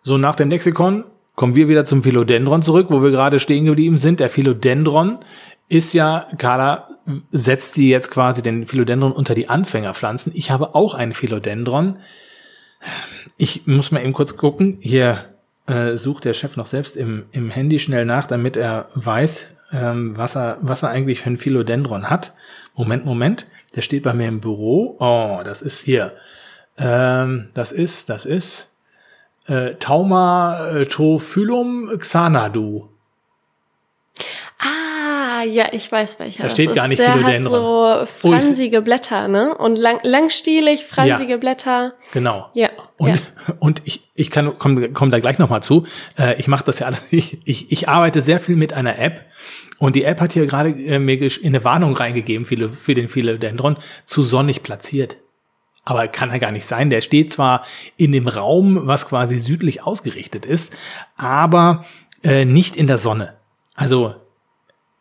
[0.02, 1.04] So, nach dem Lexikon
[1.36, 4.20] kommen wir wieder zum Philodendron zurück, wo wir gerade stehen geblieben sind.
[4.20, 5.20] Der Philodendron
[5.70, 6.90] ist ja, Carla
[7.32, 10.32] setzt sie jetzt quasi den Philodendron unter die Anfängerpflanzen.
[10.36, 11.98] Ich habe auch einen Philodendron.
[13.38, 14.78] Ich muss mal eben kurz gucken.
[14.82, 15.26] Hier
[15.68, 20.18] äh, sucht der Chef noch selbst im, im Handy schnell nach, damit er weiß, ähm,
[20.18, 22.34] was, er, was er eigentlich für ein Philodendron hat.
[22.76, 23.48] Moment, Moment.
[23.76, 24.98] Der steht bei mir im Büro.
[25.00, 26.14] Oh, das ist hier.
[26.78, 28.70] Ähm, das ist, das ist
[29.48, 32.93] äh, Tauma Tophyllum xanadu.
[35.44, 36.44] Ja, ich weiß welcher.
[36.44, 38.02] Da steht gar nicht Der Philodendron.
[38.02, 39.56] hat so fransige Blätter, ne?
[39.58, 41.38] Und lang, langstielig, fransige Ja.
[41.38, 41.94] Blätter.
[42.12, 42.50] Genau.
[42.54, 42.70] Ja.
[42.98, 43.16] Und, ja.
[43.60, 45.86] und ich, ich kann komm, komm da gleich noch mal zu.
[46.18, 47.04] Äh, ich mache das ja alles.
[47.12, 49.26] Ich, ich, ich arbeite sehr viel mit einer App
[49.78, 53.78] und die App hat hier gerade äh, mir eine Warnung reingegeben für, für den Philodendron
[54.06, 55.18] zu sonnig platziert.
[55.86, 56.90] Aber kann er gar nicht sein.
[56.90, 57.66] Der steht zwar
[57.98, 60.74] in dem Raum, was quasi südlich ausgerichtet ist,
[61.18, 61.84] aber
[62.24, 63.36] äh, nicht in der Sonne.
[63.76, 64.16] Also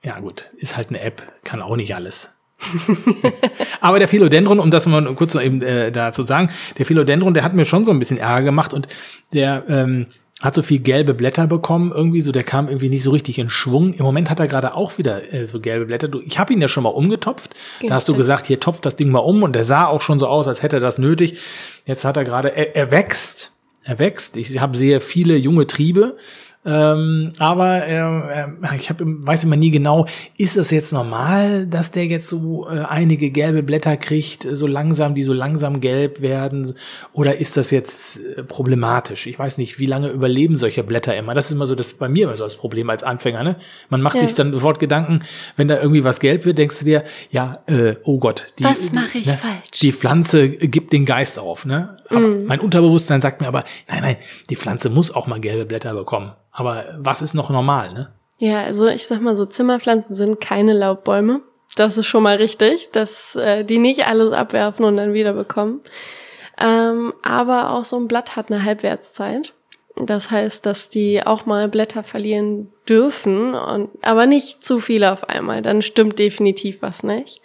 [0.04, 2.30] ja gut, ist halt eine App, kann auch nicht alles.
[3.80, 7.44] Aber der Philodendron, um das mal kurz noch eben äh, dazu sagen, der Philodendron, der
[7.44, 8.88] hat mir schon so ein bisschen Ärger gemacht und
[9.32, 10.06] der ähm,
[10.42, 13.48] hat so viel gelbe Blätter bekommen, irgendwie so, der kam irgendwie nicht so richtig in
[13.48, 13.94] Schwung.
[13.94, 16.08] Im Moment hat er gerade auch wieder äh, so gelbe Blätter.
[16.08, 17.50] Du, ich habe ihn ja schon mal umgetopft.
[17.74, 17.88] Richtig.
[17.88, 20.18] Da hast du gesagt, hier topft das Ding mal um und der sah auch schon
[20.18, 21.38] so aus, als hätte er das nötig.
[21.86, 23.52] Jetzt hat er gerade, er, er wächst,
[23.84, 24.36] er wächst.
[24.36, 26.16] Ich habe sehr viele junge Triebe
[26.64, 30.06] ähm, aber äh, ich hab, weiß immer nie genau,
[30.38, 35.16] ist das jetzt normal, dass der jetzt so äh, einige gelbe Blätter kriegt, so langsam,
[35.16, 36.74] die so langsam gelb werden,
[37.12, 39.26] oder ist das jetzt äh, problematisch?
[39.26, 41.34] Ich weiß nicht, wie lange überleben solche Blätter immer.
[41.34, 43.42] Das ist immer so das bei mir immer so das Problem als Anfänger.
[43.42, 43.56] Ne?
[43.88, 44.26] Man macht ja.
[44.26, 45.20] sich dann sofort Gedanken,
[45.56, 48.92] wenn da irgendwie was gelb wird, denkst du dir, ja, äh, oh Gott, die, was
[48.92, 49.80] mache ich ne, falsch?
[49.80, 51.66] Die Pflanze gibt den Geist auf.
[51.66, 51.96] Ne?
[52.08, 52.44] Aber mm.
[52.44, 54.16] Mein Unterbewusstsein sagt mir aber, nein, nein,
[54.48, 56.32] die Pflanze muss auch mal gelbe Blätter bekommen.
[56.52, 58.12] Aber was ist noch normal, ne?
[58.38, 61.40] Ja, also ich sag mal so, Zimmerpflanzen sind keine Laubbäume.
[61.76, 65.80] Das ist schon mal richtig, dass äh, die nicht alles abwerfen und dann wieder bekommen.
[66.60, 69.54] Ähm, aber auch so ein Blatt hat eine Halbwertszeit.
[69.96, 75.28] Das heißt, dass die auch mal Blätter verlieren dürfen, und, aber nicht zu viele auf
[75.28, 75.62] einmal.
[75.62, 77.42] Dann stimmt definitiv was nicht.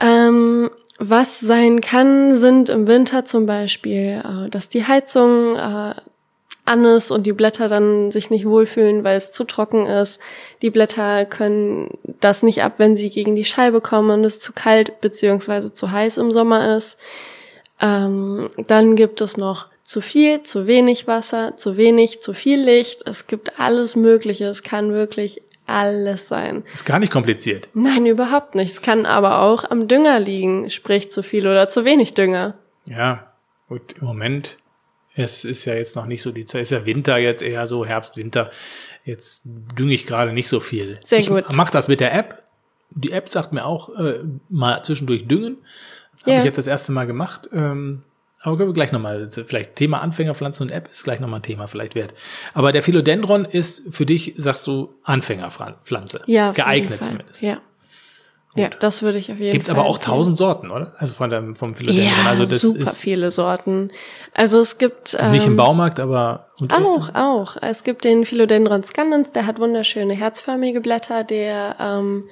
[0.00, 5.94] Ähm, was sein kann, sind im Winter zum Beispiel, äh, dass die Heizung äh,
[6.66, 10.20] an ist und die Blätter dann sich nicht wohlfühlen, weil es zu trocken ist.
[10.62, 14.52] Die Blätter können das nicht ab, wenn sie gegen die Scheibe kommen und es zu
[14.52, 16.98] kalt beziehungsweise zu heiß im Sommer ist.
[17.80, 23.02] Ähm, dann gibt es noch zu viel, zu wenig Wasser, zu wenig, zu viel Licht.
[23.06, 24.46] Es gibt alles Mögliche.
[24.46, 26.64] Es kann wirklich alles sein.
[26.72, 27.68] Ist gar nicht kompliziert.
[27.74, 28.72] Nein, überhaupt nicht.
[28.72, 32.54] Es kann aber auch am Dünger liegen, sprich zu viel oder zu wenig Dünger.
[32.86, 33.32] Ja,
[33.68, 34.58] gut, im Moment
[35.16, 37.66] es ist ja jetzt noch nicht so die Zeit, es ist ja Winter jetzt eher
[37.66, 38.50] so, Herbst, Winter.
[39.04, 40.98] Jetzt dünge ich gerade nicht so viel.
[41.02, 41.44] Sehr ich gut.
[41.54, 42.42] Mach das mit der App.
[42.90, 45.58] Die App sagt mir auch äh, mal zwischendurch düngen.
[46.20, 46.38] Habe ja.
[46.38, 47.48] ich jetzt das erste Mal gemacht.
[47.52, 48.02] Ähm,
[48.42, 51.66] aber können wir gleich nochmal, vielleicht Thema Anfängerpflanzen und App ist gleich nochmal ein Thema
[51.66, 52.14] vielleicht wert.
[52.52, 56.22] Aber der Philodendron ist für dich, sagst du, Anfängerpflanze.
[56.26, 56.52] Ja.
[56.52, 57.42] Geeignet zumindest.
[57.42, 57.60] Ja.
[58.56, 59.76] Ja, das würde ich auf jeden Gibt's Fall.
[59.76, 60.92] Gibt aber auch tausend Sorten, oder?
[60.98, 62.24] Also von dem, vom Philodendron.
[62.24, 63.90] Ja, also das super ist viele Sorten.
[64.34, 67.56] Also es gibt ähm, nicht im Baumarkt, aber und auch, auch.
[67.60, 72.24] Es gibt den Philodendron scandens, der hat wunderschöne herzförmige Blätter, der ähm,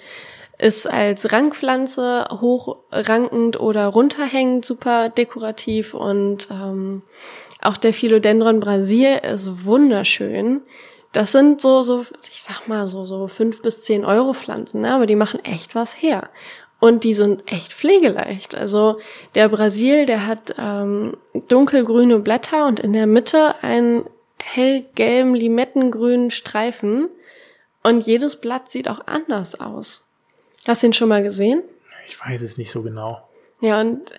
[0.59, 7.03] ist als Rangpflanze hochrankend oder runterhängend super dekorativ und ähm,
[7.61, 10.61] auch der Philodendron Brasil ist wunderschön.
[11.15, 14.93] Das sind so, so, ich sag mal, so, so fünf bis zehn Euro Pflanzen, ne?
[14.93, 16.29] aber die machen echt was her.
[16.81, 18.57] Und die sind echt pflegeleicht.
[18.57, 18.99] Also
[19.37, 21.17] der Brasil, der hat ähm,
[21.49, 24.05] dunkelgrüne Blätter und in der Mitte einen
[24.43, 27.09] hellgelben, limettengrünen Streifen.
[27.85, 30.05] Und jedes Blatt sieht auch anders aus.
[30.67, 31.63] Hast du ihn schon mal gesehen?
[32.09, 33.23] Ich weiß es nicht so genau.
[33.61, 34.11] Ja, und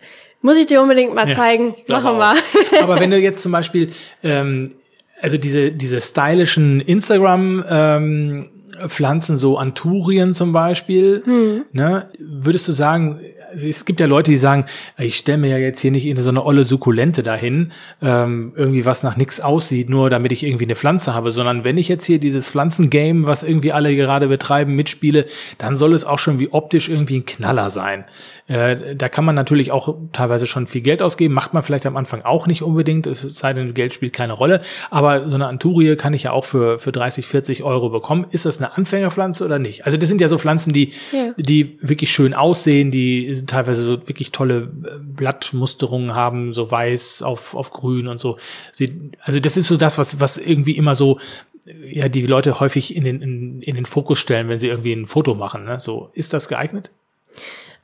[0.42, 1.76] muss ich dir unbedingt mal ja, zeigen.
[1.88, 2.36] Machen wir.
[2.82, 3.92] Aber wenn du jetzt zum Beispiel
[4.24, 4.76] ähm,
[5.22, 8.50] also diese, diese stylischen Instagram, ähm,
[8.88, 11.66] Pflanzen, so Anturien zum Beispiel, hm.
[11.72, 13.22] ne, würdest du sagen,
[13.64, 14.66] es gibt ja Leute, die sagen,
[14.98, 18.86] ich stelle mir ja jetzt hier nicht in so eine olle Sukkulente dahin, ähm, irgendwie
[18.86, 22.06] was nach nix aussieht, nur damit ich irgendwie eine Pflanze habe, sondern wenn ich jetzt
[22.06, 25.26] hier dieses Pflanzengame, was irgendwie alle gerade betreiben, mitspiele,
[25.58, 28.06] dann soll es auch schon wie optisch irgendwie ein Knaller sein.
[28.48, 31.98] Äh, da kann man natürlich auch teilweise schon viel Geld ausgeben, macht man vielleicht am
[31.98, 35.96] Anfang auch nicht unbedingt, es sei denn, Geld spielt keine Rolle, aber so eine Anturie
[35.96, 38.28] kann ich ja auch für, für 30, 40 Euro bekommen.
[38.30, 39.86] Ist das eine Anfängerpflanze oder nicht?
[39.86, 41.32] Also das sind ja so Pflanzen, die, ja.
[41.38, 47.56] die wirklich schön aussehen, die teilweise so wirklich tolle äh, Blattmusterungen haben, so weiß auf,
[47.56, 48.38] auf grün und so.
[48.72, 51.20] Sie, also das ist so das, was, was irgendwie immer so
[51.66, 55.08] ja die Leute häufig in den, in, in den Fokus stellen, wenn sie irgendwie ein
[55.08, 55.66] Foto machen.
[55.66, 55.80] Ne?
[55.80, 56.92] So, ist das geeignet?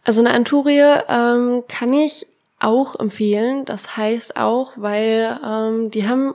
[0.04, 2.28] Also eine Anturie ähm, kann ich
[2.60, 3.66] auch empfehlen.
[3.66, 6.34] Das heißt auch, weil ähm, die haben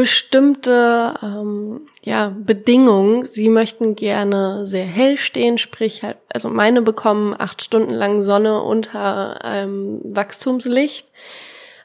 [0.00, 3.22] bestimmte ähm, ja, Bedingungen.
[3.26, 8.62] Sie möchten gerne sehr hell stehen, sprich halt, also meine bekommen acht Stunden lang Sonne
[8.62, 11.06] unter einem Wachstumslicht.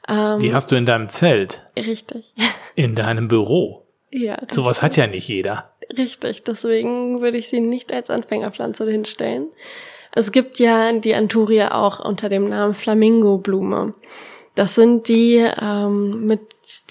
[0.07, 1.65] Ähm, die hast du in deinem Zelt.
[1.75, 2.33] Richtig.
[2.75, 3.85] In deinem Büro.
[4.11, 4.37] Ja.
[4.51, 5.73] Sowas hat ja nicht jeder.
[5.97, 9.47] Richtig, deswegen würde ich sie nicht als Anfängerpflanze hinstellen.
[10.13, 13.93] Es gibt ja die Anturia auch unter dem Namen Flamingo-Blume.
[14.55, 16.39] Das sind die ähm, mit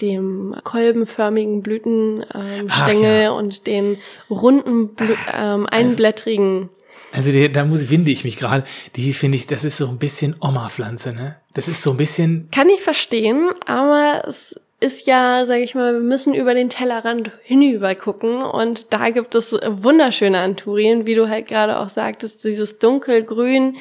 [0.01, 3.31] dem kolbenförmigen Blütenstängel ähm, ja.
[3.31, 3.97] und den
[4.29, 6.69] runden, Blü ähm, einblättrigen.
[7.11, 8.65] Also, also die, da muss winde ich mich gerade.
[8.95, 11.37] Die finde ich, das ist so ein bisschen Oma-Pflanze, ne?
[11.53, 12.49] Das ist so ein bisschen.
[12.51, 17.31] Kann ich verstehen, aber es ist ja, sage ich mal, wir müssen über den Tellerrand
[17.43, 22.77] hinüber gucken und da gibt es wunderschöne Anturien, wie du halt gerade auch sagtest, dieses
[22.77, 23.77] dunkelgrün,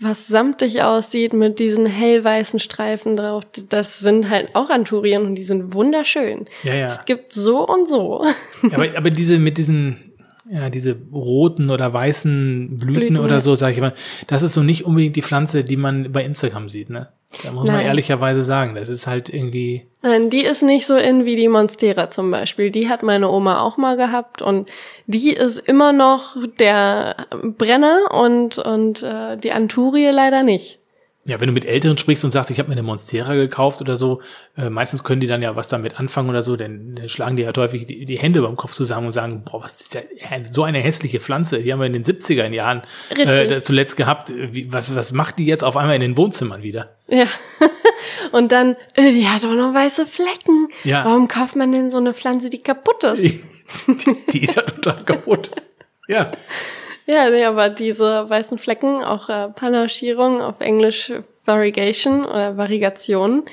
[0.00, 3.44] was samtig aussieht mit diesen hellweißen Streifen drauf.
[3.68, 6.46] Das sind halt auch Anturien und die sind wunderschön.
[6.62, 6.84] Ja, ja.
[6.84, 8.24] Es gibt so und so.
[8.62, 10.06] Ja, aber, aber diese mit diesen
[10.48, 13.94] ja, diese roten oder weißen Blüten, Blüten, oder so, sage ich mal,
[14.28, 17.08] das ist so nicht unbedingt die Pflanze, die man bei Instagram sieht, ne?
[17.42, 17.86] Da muss man Nein.
[17.86, 22.10] ehrlicherweise sagen, das ist halt irgendwie, Nein, die ist nicht so in wie die Monstera
[22.10, 22.70] zum Beispiel.
[22.70, 24.70] Die hat meine Oma auch mal gehabt und
[25.06, 30.78] die ist immer noch der Brenner und, und äh, die Anturie leider nicht.
[31.28, 33.96] Ja, wenn du mit Älteren sprichst und sagst, ich habe mir eine Monstera gekauft oder
[33.96, 34.20] so,
[34.56, 37.46] äh, meistens können die dann ja was damit anfangen oder so, denn dann schlagen die
[37.46, 40.02] halt häufig die, die Hände beim Kopf zusammen und sagen, boah, was ist ja
[40.50, 44.32] so eine hässliche Pflanze, die haben wir in den 70er Jahren äh, das zuletzt gehabt,
[44.36, 46.96] Wie, was, was macht die jetzt auf einmal in den Wohnzimmern wieder?
[47.08, 47.26] Ja.
[48.32, 50.68] Und dann, äh, die hat auch noch weiße Flecken.
[50.84, 51.04] Ja.
[51.04, 53.24] Warum kauft man denn so eine Pflanze, die kaputt ist?
[53.88, 55.50] Die, die ist ja total kaputt.
[56.08, 56.30] Ja.
[57.14, 61.12] Ja, nee, aber diese weißen Flecken, auch äh, Panaschierung, auf Englisch
[61.44, 63.44] Variegation oder Variegation,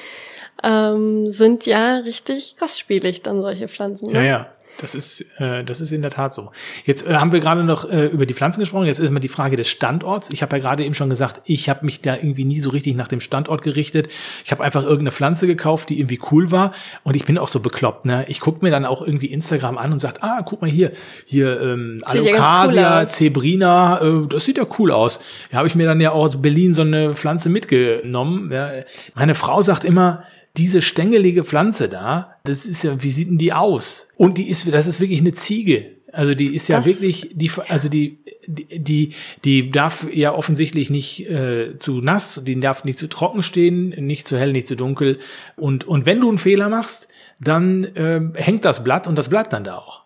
[0.63, 4.12] ähm, sind ja richtig kostspielig, dann solche Pflanzen.
[4.12, 4.20] Ne?
[4.20, 4.53] Ja, ja.
[4.79, 6.51] Das ist, äh, das ist in der Tat so.
[6.86, 8.86] Jetzt äh, haben wir gerade noch äh, über die Pflanzen gesprochen.
[8.86, 10.29] Jetzt ist mal die Frage des Standorts.
[10.31, 12.95] Ich habe ja gerade eben schon gesagt, ich habe mich da irgendwie nie so richtig
[12.95, 14.09] nach dem Standort gerichtet.
[14.43, 16.73] Ich habe einfach irgendeine Pflanze gekauft, die irgendwie cool war.
[17.03, 18.05] Und ich bin auch so bekloppt.
[18.05, 18.25] Ne?
[18.27, 20.91] Ich gucke mir dann auch irgendwie Instagram an und sagt, ah, guck mal hier,
[21.25, 23.12] hier ähm, ja cool Alocasia, aus.
[23.13, 25.21] Zebrina, äh, das sieht ja cool aus.
[25.51, 28.51] Da habe ich mir dann ja auch aus Berlin so eine Pflanze mitgenommen.
[28.51, 28.71] Ja.
[29.13, 30.23] Meine Frau sagt immer,
[30.58, 34.08] diese stängelige Pflanze da, das ist ja, wie sieht denn die aus?
[34.16, 35.94] Und die ist, das ist wirklich eine Ziege.
[36.12, 39.13] Also die ist ja Das- wirklich, die, also die, die, die,
[39.44, 44.28] die darf ja offensichtlich nicht äh, zu nass, die darf nicht zu trocken stehen, nicht
[44.28, 45.18] zu hell, nicht zu dunkel.
[45.56, 47.08] Und, und wenn du einen Fehler machst,
[47.39, 50.04] dann ähm, hängt das Blatt und das bleibt dann da auch.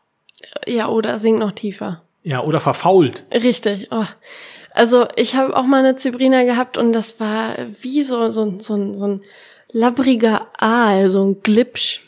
[0.65, 2.03] ja, oder sinkt noch tiefer.
[2.23, 3.25] Ja, oder verfault.
[3.33, 3.89] Richtig.
[3.91, 4.05] Oh.
[4.71, 8.75] Also ich habe auch mal eine Zybrina gehabt und das war wie so, so, so,
[8.75, 9.21] ein- so ein
[9.71, 12.01] labbriger Aal, so ein Glipsch.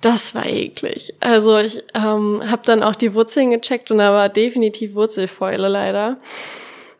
[0.00, 1.14] Das war eklig.
[1.20, 6.18] Also ich ähm, habe dann auch die Wurzeln gecheckt und da war definitiv Wurzelfäule leider.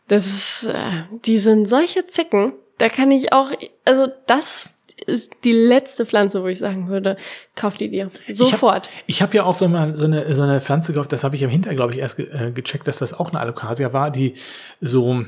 [0.07, 2.53] Das ist, äh, die sind solche Zicken.
[2.77, 3.51] Da kann ich auch,
[3.85, 4.73] also das
[5.05, 7.17] ist die letzte Pflanze, wo ich sagen würde,
[7.55, 8.09] kauf die dir.
[8.31, 8.89] Sofort.
[9.05, 11.35] Ich habe hab ja auch so, mal so, eine, so eine Pflanze gekauft, das habe
[11.35, 14.11] ich am Hinterher, glaube ich, erst ge äh, gecheckt, dass das auch eine Alocasia war,
[14.11, 14.33] die
[14.81, 15.23] so,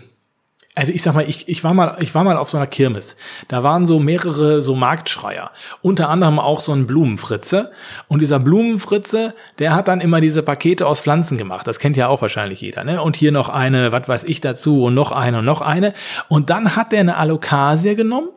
[0.79, 3.17] also ich sag mal, ich, ich war mal, ich war mal auf so einer Kirmes.
[3.49, 5.51] Da waren so mehrere so Marktschreier.
[5.81, 7.71] Unter anderem auch so ein Blumenfritze.
[8.07, 11.67] Und dieser Blumenfritze, der hat dann immer diese Pakete aus Pflanzen gemacht.
[11.67, 13.01] Das kennt ja auch wahrscheinlich jeder, ne?
[13.01, 15.93] Und hier noch eine, was weiß ich dazu, und noch eine und noch eine.
[16.29, 18.29] Und dann hat der eine Alocasia genommen.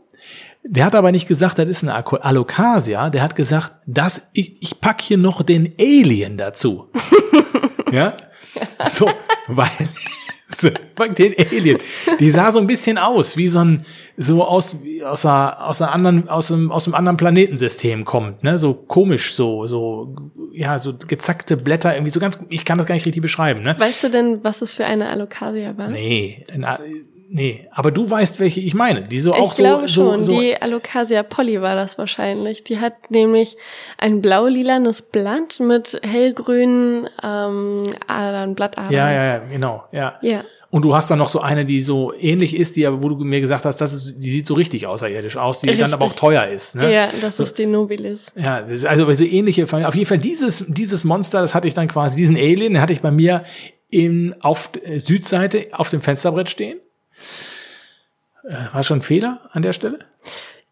[0.64, 3.10] Der hat aber nicht gesagt, das ist eine Alo- Alocasia.
[3.10, 6.90] Der hat gesagt, das, ich, ich pack hier noch den Alien dazu.
[7.92, 8.14] ja?
[8.92, 9.08] So,
[9.48, 9.66] weil,
[11.18, 11.78] den Alien.
[12.20, 13.84] Die sah so ein bisschen aus, wie so ein,
[14.16, 18.58] so aus, aus einer, aus einer anderen, aus einem, aus einem anderen Planetensystem kommt, ne?
[18.58, 20.14] So komisch, so, so,
[20.52, 23.74] ja, so gezackte Blätter, irgendwie so ganz, ich kann das gar nicht richtig beschreiben, ne?
[23.78, 25.88] Weißt du denn, was es für eine Alocasia war?
[25.88, 26.44] Nee,
[27.32, 30.34] nee, aber du weißt, welche ich meine, die so auch ich glaube so, schon, so,
[30.34, 32.64] so, die Alocasia polly war das wahrscheinlich.
[32.64, 33.56] Die hat nämlich
[33.98, 38.92] ein blau-lilanes Blatt mit hellgrünen ähm, Adern, Blattadern.
[38.92, 40.18] Ja, ja, ja, genau, ja.
[40.22, 40.44] Ja.
[40.72, 43.16] Und du hast dann noch so eine, die so ähnlich ist, die aber, wo du
[43.16, 45.92] mir gesagt hast, das ist, die sieht so richtig außerirdisch aus, die dann Richtig.
[45.92, 46.76] aber auch teuer ist.
[46.76, 46.90] Ne?
[46.90, 48.32] Ja, das ist die Nobilis.
[48.36, 52.16] Ja, also so ähnliche, auf jeden Fall dieses, dieses Monster, das hatte ich dann quasi,
[52.16, 53.44] diesen Alien, den hatte ich bei mir
[53.90, 56.80] in, auf äh, Südseite auf dem Fensterbrett stehen.
[58.44, 60.00] Äh, war schon ein Fehler an der Stelle?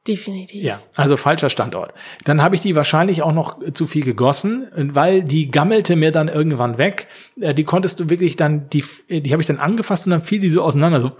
[0.08, 0.62] Definitiv.
[0.64, 1.92] Ja, also falscher Standort.
[2.24, 6.28] Dann habe ich die wahrscheinlich auch noch zu viel gegossen, weil die gammelte mir dann
[6.28, 7.06] irgendwann weg.
[7.38, 10.40] Äh, Die konntest du wirklich dann, die, die habe ich dann angefasst und dann fiel
[10.40, 11.12] die so auseinander, so,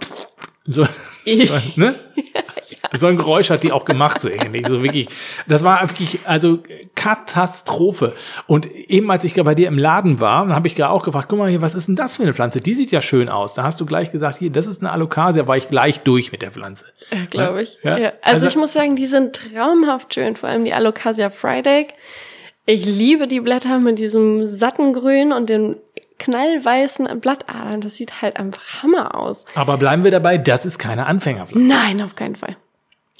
[0.65, 0.83] so,
[1.25, 1.95] so ne?
[2.93, 5.07] So ein Geräusch hat die auch gemacht, so ähnlich, so wirklich.
[5.47, 6.59] Das war wirklich, also
[6.95, 8.13] Katastrophe.
[8.47, 11.27] Und eben als ich bei dir im Laden war, dann habe ich gerade auch gefragt,
[11.29, 12.61] guck mal hier, was ist denn das für eine Pflanze?
[12.61, 13.55] Die sieht ja schön aus.
[13.55, 16.41] Da hast du gleich gesagt, hier, das ist eine Alocasia, war ich gleich durch mit
[16.41, 16.85] der Pflanze.
[17.29, 17.77] Glaube ich.
[17.83, 17.97] Ja?
[17.97, 18.09] Ja.
[18.21, 21.87] Also, Also- ich muss sagen, die sind traumhaft schön, vor allem die Alocasia Friday.
[22.65, 25.77] Ich liebe die Blätter mit diesem satten Grün und den
[26.21, 27.81] knallweißen Blattadern.
[27.81, 29.43] Das sieht halt einfach Hammer aus.
[29.55, 31.67] Aber bleiben wir dabei, das ist keine Anfängerpflanze.
[31.67, 32.55] Nein, auf keinen Fall.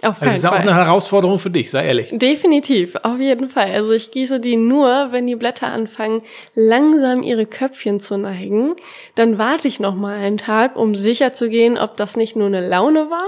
[0.03, 0.61] Auf Also keinen das ist auch Fall.
[0.61, 2.09] eine Herausforderung für dich, sei ehrlich.
[2.11, 3.71] Definitiv, auf jeden Fall.
[3.71, 6.23] Also ich gieße die nur, wenn die Blätter anfangen,
[6.55, 8.75] langsam ihre Köpfchen zu neigen.
[9.15, 12.47] Dann warte ich noch mal einen Tag, um sicher zu gehen, ob das nicht nur
[12.47, 13.27] eine Laune war.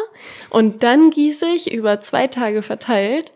[0.50, 3.34] Und dann gieße ich über zwei Tage verteilt,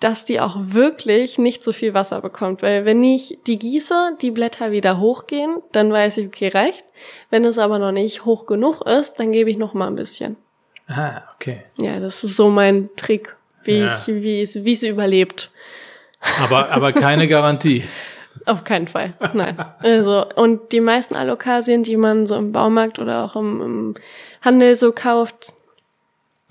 [0.00, 2.62] dass die auch wirklich nicht so viel Wasser bekommt.
[2.62, 6.84] Weil wenn ich die gieße, die Blätter wieder hochgehen, dann weiß ich, okay, reicht.
[7.30, 10.36] Wenn es aber noch nicht hoch genug ist, dann gebe ich noch mal ein bisschen.
[10.86, 11.64] Ah, okay.
[11.80, 13.84] Ja, das ist so mein Trick, wie Ja.
[13.86, 15.50] ich, wie es, wie es überlebt.
[16.44, 17.82] Aber, aber keine Garantie.
[18.46, 19.12] Auf keinen Fall.
[19.34, 19.56] Nein.
[19.80, 23.94] Also, und die meisten Alokasien, die man so im Baumarkt oder auch im, im
[24.40, 25.52] Handel so kauft,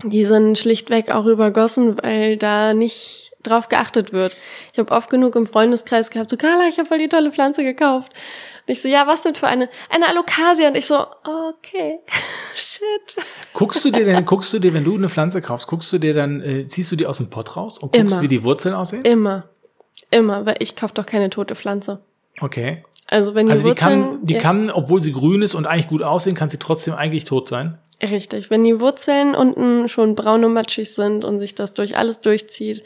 [0.04, 4.38] die sind schlichtweg auch übergossen, weil da nicht drauf geachtet wird.
[4.74, 7.64] Ich habe oft genug im Freundeskreis gehabt, so Carla, ich habe voll die tolle Pflanze
[7.64, 8.12] gekauft.
[8.68, 9.70] Und ich so, ja, was denn für eine?
[9.90, 10.68] Eine Alokasia.
[10.68, 12.00] Und ich so, okay,
[12.56, 13.26] shit.
[13.54, 16.14] Guckst du dir denn, guckst du dir, wenn du eine Pflanze kaufst, guckst du dir
[16.14, 18.22] dann, äh, ziehst du die aus dem Pott raus und guckst, Immer.
[18.22, 19.04] wie die Wurzeln aussehen?
[19.04, 19.50] Immer.
[20.12, 22.02] Immer, weil ich kauf doch keine tote Pflanze.
[22.40, 22.84] Okay.
[23.08, 25.66] Also wenn die Also die Wurzeln, kann, die ja, kann, obwohl sie grün ist und
[25.66, 27.78] eigentlich gut aussehen, kann sie trotzdem eigentlich tot sein.
[28.02, 32.22] Richtig, wenn die Wurzeln unten schon braun und matschig sind und sich das durch alles
[32.22, 32.84] durchzieht.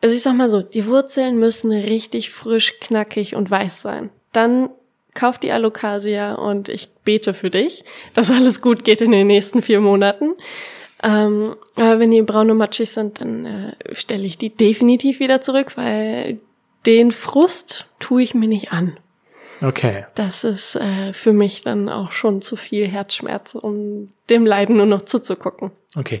[0.00, 4.10] Also ich sag mal so, die Wurzeln müssen richtig frisch, knackig und weiß sein.
[4.32, 4.70] Dann
[5.14, 7.84] kauf die Alocasia und ich bete für dich,
[8.14, 10.34] dass alles gut geht in den nächsten vier Monaten.
[11.02, 15.40] Ähm, aber wenn die braun und matschig sind, dann äh, stelle ich die definitiv wieder
[15.40, 16.38] zurück, weil
[16.86, 18.98] den Frust tue ich mir nicht an.
[19.60, 20.06] Okay.
[20.14, 24.86] Das ist äh, für mich dann auch schon zu viel Herzschmerz, um dem Leiden nur
[24.86, 25.72] noch zuzugucken.
[25.96, 26.20] Okay.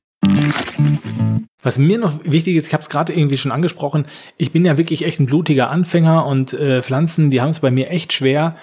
[1.63, 4.05] Was mir noch wichtig ist, ich habe es gerade irgendwie schon angesprochen,
[4.37, 7.69] ich bin ja wirklich echt ein blutiger Anfänger und äh, Pflanzen, die haben es bei
[7.69, 8.55] mir echt schwer.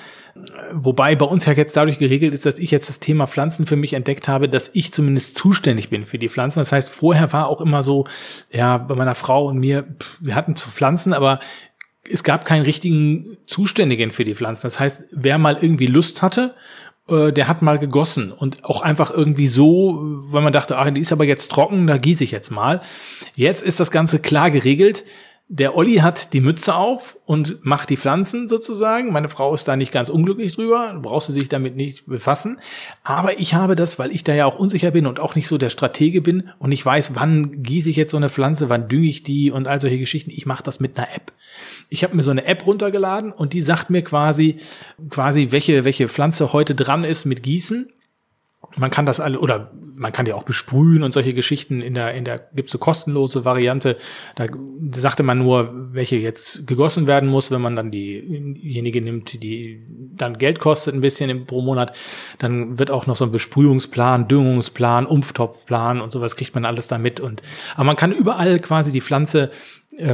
[0.73, 3.77] Wobei bei uns ja jetzt dadurch geregelt ist, dass ich jetzt das Thema Pflanzen für
[3.77, 6.61] mich entdeckt habe, dass ich zumindest zuständig bin für die Pflanzen.
[6.61, 8.07] Das heißt, vorher war auch immer so,
[8.53, 11.41] ja, bei meiner Frau und mir, pff, wir hatten zwar Pflanzen, aber
[12.11, 14.63] es gab keinen richtigen Zuständigen für die Pflanzen.
[14.63, 16.55] Das heißt, wer mal irgendwie Lust hatte,
[17.09, 19.99] äh, der hat mal gegossen und auch einfach irgendwie so,
[20.31, 22.81] weil man dachte, ach, die ist aber jetzt trocken, da gieße ich jetzt mal.
[23.35, 25.05] Jetzt ist das Ganze klar geregelt.
[25.51, 29.13] Der Olli hat die Mütze auf und macht die Pflanzen sozusagen.
[29.13, 32.61] Meine Frau ist da nicht ganz unglücklich drüber, brauchst du sich damit nicht befassen.
[33.03, 35.57] Aber ich habe das, weil ich da ja auch unsicher bin und auch nicht so
[35.57, 39.09] der Stratege bin und ich weiß, wann gieße ich jetzt so eine Pflanze, wann dünge
[39.09, 40.31] ich die und all solche Geschichten.
[40.31, 41.33] Ich mache das mit einer App.
[41.89, 44.57] Ich habe mir so eine App runtergeladen und die sagt mir quasi,
[45.11, 47.91] quasi welche, welche Pflanze heute dran ist mit Gießen.
[48.77, 51.81] Man kann das alle, oder man kann die auch besprühen und solche Geschichten.
[51.81, 53.97] In der, in der gibt's eine kostenlose Variante.
[54.37, 54.47] Da
[54.93, 59.83] sagte man nur, welche jetzt gegossen werden muss, wenn man dann diejenige nimmt, die
[60.17, 61.97] dann Geld kostet ein bisschen pro Monat.
[62.39, 66.99] Dann wird auch noch so ein Besprühungsplan, Düngungsplan, Umftopfplan und sowas kriegt man alles da
[66.99, 67.21] mit.
[67.21, 67.43] Und,
[67.75, 69.51] aber man kann überall quasi die Pflanze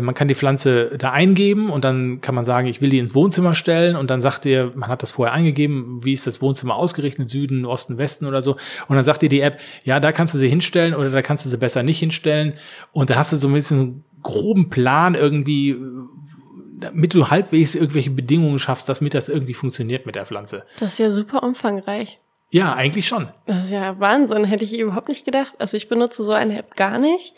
[0.00, 3.14] man kann die Pflanze da eingeben und dann kann man sagen, ich will die ins
[3.14, 6.76] Wohnzimmer stellen und dann sagt ihr, man hat das vorher eingegeben, wie ist das Wohnzimmer
[6.76, 8.52] ausgerichtet, Süden, Osten, Westen oder so
[8.88, 11.44] und dann sagt dir die App, ja, da kannst du sie hinstellen oder da kannst
[11.44, 12.54] du sie besser nicht hinstellen
[12.92, 15.80] und da hast du so ein bisschen einen groben Plan irgendwie, äh,
[16.80, 20.64] damit du halbwegs irgendwelche Bedingungen schaffst, damit das irgendwie funktioniert mit der Pflanze.
[20.80, 22.18] Das ist ja super umfangreich.
[22.50, 23.28] Ja, eigentlich schon.
[23.46, 25.54] Das ist ja Wahnsinn, hätte ich überhaupt nicht gedacht.
[25.58, 27.34] Also ich benutze so eine App gar nicht.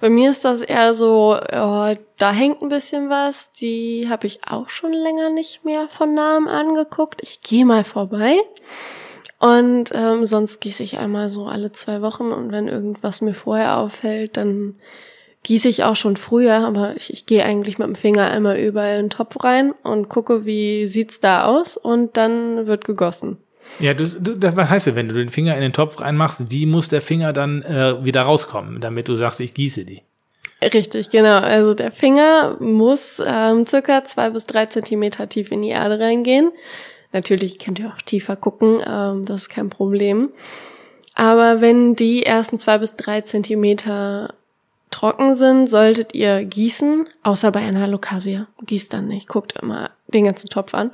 [0.00, 3.52] Bei mir ist das eher so, ja, da hängt ein bisschen was.
[3.52, 7.22] Die habe ich auch schon länger nicht mehr von Namen angeguckt.
[7.22, 8.36] Ich gehe mal vorbei.
[9.38, 13.76] Und ähm, sonst gieße ich einmal so alle zwei Wochen und wenn irgendwas mir vorher
[13.76, 14.76] auffällt, dann
[15.42, 18.98] gieße ich auch schon früher, aber ich, ich gehe eigentlich mit dem Finger einmal überall
[18.98, 23.36] in den Topf rein und gucke, wie sieht's da aus und dann wird gegossen.
[23.78, 26.66] Ja, du, du, das, heißt denn, wenn du den Finger in den Topf reinmachst, wie
[26.66, 30.02] muss der Finger dann äh, wieder rauskommen, damit du sagst, ich gieße die?
[30.62, 31.38] Richtig, genau.
[31.38, 36.50] Also der Finger muss ähm, circa zwei bis drei Zentimeter tief in die Erde reingehen.
[37.12, 40.30] Natürlich könnt ihr auch tiefer gucken, ähm, das ist kein Problem.
[41.14, 44.34] Aber wenn die ersten zwei bis drei Zentimeter
[44.90, 48.46] trocken sind, solltet ihr gießen, außer bei einer Lokasia.
[48.64, 50.92] Gießt dann nicht, guckt immer den ganzen Topf an.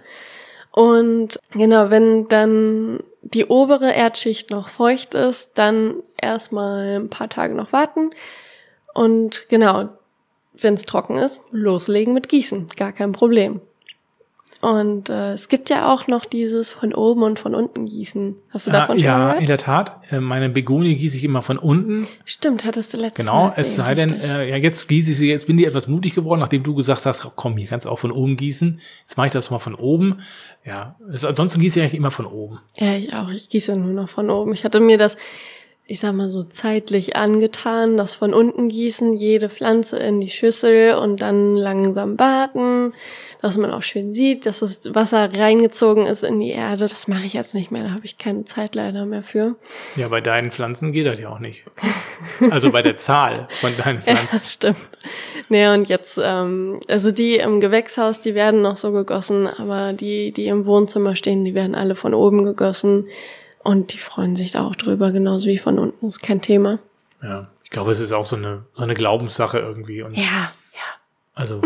[0.73, 7.55] Und genau, wenn dann die obere Erdschicht noch feucht ist, dann erstmal ein paar Tage
[7.55, 8.11] noch warten.
[8.95, 9.91] Und genau,
[10.55, 12.69] wenn es trocken ist, loslegen mit Gießen.
[12.77, 13.61] Gar kein Problem.
[14.63, 18.37] Und äh, es gibt ja auch noch dieses von oben und von unten gießen.
[18.51, 19.41] Hast du davon Ah, schon mal ja, gehört?
[19.41, 20.01] in der Tat.
[20.09, 22.07] Äh, Meine Begonie gieße ich immer von unten.
[22.25, 25.29] Stimmt, hattest du letztes Genau, Mal es sei denn, äh, ja, jetzt gieße ich sie,
[25.29, 27.99] jetzt bin ich etwas mutig geworden, nachdem du gesagt hast, komm, hier kannst du auch
[27.99, 28.79] von oben gießen.
[29.01, 30.21] Jetzt mache ich das mal von oben.
[30.65, 32.61] Ja, also ansonsten gieße ich eigentlich immer von oben.
[32.77, 33.31] Ja, ich auch.
[33.31, 34.53] Ich gieße nur noch von oben.
[34.53, 35.17] Ich hatte mir das,
[35.93, 40.95] ich sag mal so zeitlich angetan, das von unten gießen, jede Pflanze in die Schüssel
[40.95, 42.95] und dann langsam warten,
[43.43, 46.87] dass man auch schön sieht, dass das Wasser reingezogen ist in die Erde.
[46.87, 49.57] Das mache ich jetzt nicht mehr, da habe ich keine Zeit leider mehr für.
[49.95, 51.65] Ja, bei deinen Pflanzen geht das ja auch nicht.
[52.51, 54.41] Also bei der Zahl von deinen Pflanzen.
[54.43, 54.77] Ja, stimmt.
[55.51, 60.33] Nee, und jetzt, ähm, also die im Gewächshaus, die werden noch so gegossen, aber die,
[60.33, 63.09] die im Wohnzimmer stehen, die werden alle von oben gegossen.
[63.65, 66.07] Und die freuen sich da auch drüber, genauso wie von unten.
[66.07, 66.79] Das ist kein Thema.
[67.23, 70.03] Ja, ich glaube, es ist auch so eine, so eine Glaubenssache irgendwie.
[70.03, 70.81] Und Ja, ja.
[71.35, 71.61] Also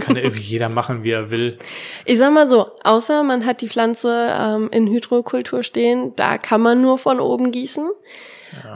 [0.00, 1.58] kann irgendwie jeder machen, wie er will.
[2.04, 6.60] Ich sag mal so, außer man hat die Pflanze ähm, in Hydrokultur stehen, da kann
[6.60, 7.88] man nur von oben gießen.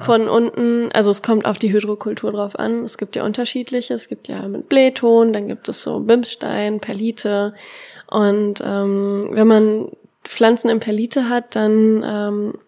[0.01, 2.85] Von unten, also es kommt auf die Hydrokultur drauf an.
[2.85, 3.93] Es gibt ja unterschiedliche.
[3.93, 7.53] Es gibt ja mit Blähton, dann gibt es so Bimsstein, Perlite.
[8.07, 9.89] Und ähm, wenn man
[10.29, 12.59] Pflanzen in Perlite hat, dann ähm,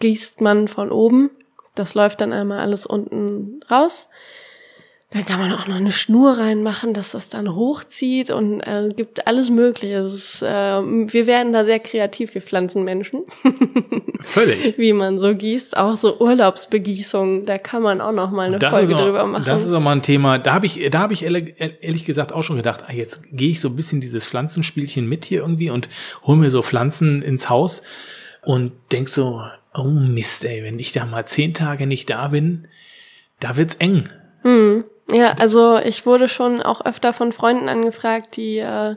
[0.00, 1.30] gießt man von oben.
[1.74, 4.08] Das läuft dann einmal alles unten raus.
[5.14, 9.28] Dann kann man auch noch eine Schnur reinmachen, dass das dann hochzieht und äh, gibt
[9.28, 9.98] alles Mögliche.
[9.98, 13.22] Ist, äh, wir werden da sehr kreativ, wir Pflanzenmenschen,
[14.20, 14.76] Völlig.
[14.76, 15.76] wie man so gießt.
[15.76, 19.44] Auch so Urlaubsbegießungen, da kann man auch noch mal eine Das Folge auch, drüber machen.
[19.46, 20.38] das ist auch mal ein Thema.
[20.38, 23.50] Da habe ich, da habe ich ehrlich, ehrlich gesagt auch schon gedacht, ah, jetzt gehe
[23.50, 25.88] ich so ein bisschen dieses Pflanzenspielchen mit hier irgendwie und
[26.24, 27.82] hol mir so Pflanzen ins Haus
[28.42, 29.42] und denk so,
[29.74, 32.66] oh Mist, ey, wenn ich da mal zehn Tage nicht da bin,
[33.38, 34.08] da wird's eng.
[35.10, 38.96] Ja, also ich wurde schon auch öfter von Freunden angefragt, die äh,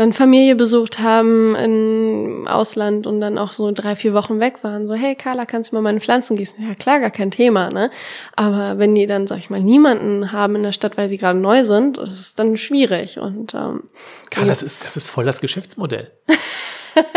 [0.00, 4.86] dann Familie besucht haben im Ausland und dann auch so drei, vier Wochen weg waren.
[4.86, 6.66] So, hey Carla, kannst du mal meine Pflanzen gießen?
[6.66, 7.90] Ja klar, gar kein Thema, ne?
[8.34, 11.38] Aber wenn die dann, sag ich mal, niemanden haben in der Stadt, weil sie gerade
[11.38, 13.18] neu sind, das ist dann schwierig.
[13.18, 13.90] Und ähm,
[14.30, 16.10] Karl, das ist, das ist voll das Geschäftsmodell.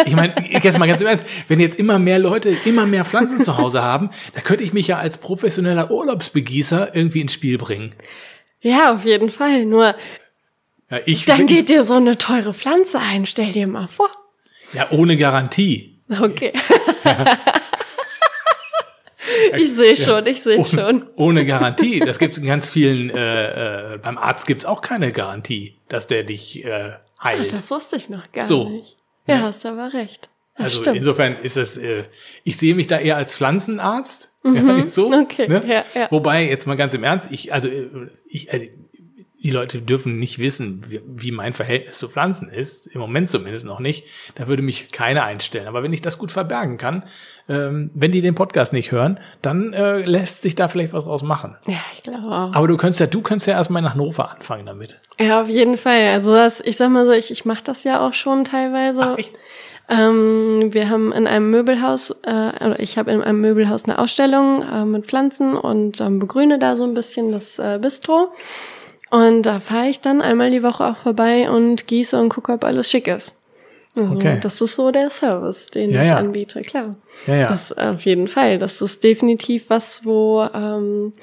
[0.05, 3.41] Ich meine, jetzt mal ganz im Ernst, wenn jetzt immer mehr Leute immer mehr Pflanzen
[3.43, 7.95] zu Hause haben, da könnte ich mich ja als professioneller Urlaubsbegießer irgendwie ins Spiel bringen.
[8.61, 9.65] ja, auf jeden Fall.
[9.65, 9.95] Nur
[10.93, 13.25] Ja, ich, dann geht dir so eine teure Pflanze ein.
[13.25, 14.09] Stell dir mal vor.
[14.73, 15.99] ja ohne Garantie.
[16.21, 16.53] Okay.
[19.57, 21.07] ich sehe schon, ich sehe schon.
[21.15, 21.99] Ohne Garantie.
[21.99, 26.07] Das gibt es in ganz vielen, äh, äh, beim Arzt gibt's auch keine Garantie, dass
[26.07, 27.51] der dich äh, Ach, heilt.
[27.51, 28.69] das wusste ich noch gar So.
[28.69, 28.97] nicht.
[29.25, 30.29] Ja, hast aber recht.
[30.55, 30.97] Das also stimmt.
[30.97, 32.03] insofern ist es, äh,
[32.43, 34.29] ich sehe mich da eher als Pflanzenarzt.
[34.45, 35.13] Ja, so, Mhm.
[35.23, 35.63] okay, ne?
[35.65, 36.07] ja, ja.
[36.11, 38.65] Wobei, jetzt mal ganz im Ernst, ich, also, äh, ich, also
[39.43, 42.87] die Leute dürfen nicht wissen, wie, mein Verhältnis zu Pflanzen ist.
[42.87, 44.05] Im Moment zumindest noch nicht.
[44.35, 45.67] Da würde mich keiner einstellen.
[45.67, 47.03] Aber wenn ich das gut verbergen kann,
[47.49, 51.23] ähm, wenn die den Podcast nicht hören, dann äh, lässt sich da vielleicht was draus
[51.23, 51.57] machen.
[51.67, 52.53] Ja, ich glaube auch.
[52.53, 54.97] Aber du könntest ja, du könntest ja erstmal nach Hannover anfangen damit.
[55.19, 56.07] Ja, auf jeden Fall.
[56.07, 59.01] Also das, ich sag mal so, ich, ich mache das ja auch schon teilweise.
[59.03, 59.37] Ach, echt?
[59.89, 64.61] Ähm, wir haben in einem Möbelhaus, äh, oder ich habe in einem Möbelhaus eine Ausstellung
[64.61, 68.29] äh, mit Pflanzen und ähm, begrüne da so ein bisschen das äh, Bistro.
[69.13, 72.63] Und da fahre ich dann einmal die Woche auch vorbei und gieße und gucke, ob
[72.63, 73.37] alles schick ist.
[73.95, 74.39] Also, Okay.
[74.41, 76.17] Das ist so der Service, den Ja, ich ja.
[76.17, 76.95] anbiete, klar.
[77.27, 77.47] Ja, ja.
[77.47, 78.57] Das auf jeden Fall.
[78.57, 81.13] Das ist definitiv was, wo ähm,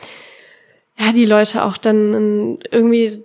[0.96, 3.24] ja die Leute auch dann irgendwie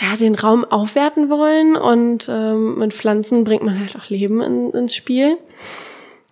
[0.00, 4.72] ja den Raum aufwerten wollen und ähm, mit Pflanzen bringt man halt auch Leben in,
[4.72, 5.36] ins Spiel.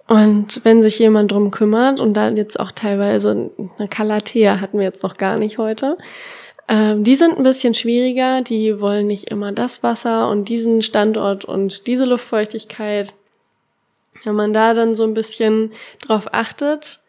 [0.09, 4.87] Und wenn sich jemand drum kümmert und da jetzt auch teilweise eine Calathea hatten wir
[4.87, 5.97] jetzt noch gar nicht heute,
[6.71, 8.43] ähm, die sind ein bisschen schwieriger.
[8.43, 13.14] Die wollen nicht immer das Wasser und diesen Standort und diese Luftfeuchtigkeit.
[14.23, 17.01] Wenn man da dann so ein bisschen drauf achtet,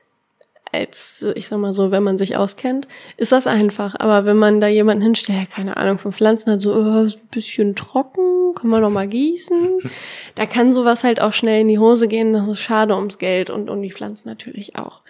[0.72, 2.88] als, ich sag mal so, wenn man sich auskennt,
[3.18, 3.96] ist das einfach.
[4.00, 7.18] Aber wenn man da jemanden hinstellt, der keine Ahnung von Pflanzen hat, so, oh, ist
[7.18, 9.80] ein bisschen trocken, kann man noch mal gießen.
[10.36, 12.34] da kann sowas halt auch schnell in die Hose gehen.
[12.34, 15.02] Das ist schade ums Geld und um die Pflanzen natürlich auch.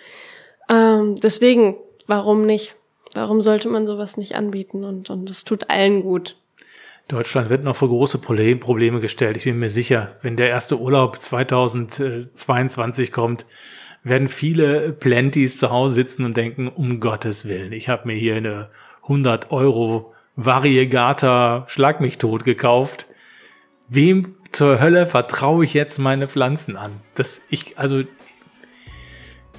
[0.68, 2.76] Ähm, deswegen, warum nicht?
[3.14, 4.84] Warum sollte man sowas nicht anbieten?
[4.84, 6.38] Und, und es tut allen gut.
[7.08, 9.36] Deutschland wird noch vor große Problem- Probleme gestellt.
[9.38, 13.46] Ich bin mir sicher, wenn der erste Urlaub 2022 kommt,
[14.04, 18.36] werden viele Planties zu Hause sitzen und denken, um Gottes Willen, ich habe mir hier
[18.36, 18.70] eine
[19.04, 23.06] 100 Euro Variegata Schlag mich tot gekauft.
[23.90, 27.02] Wem zur Hölle vertraue ich jetzt meine Pflanzen an?
[27.16, 28.04] Das ich also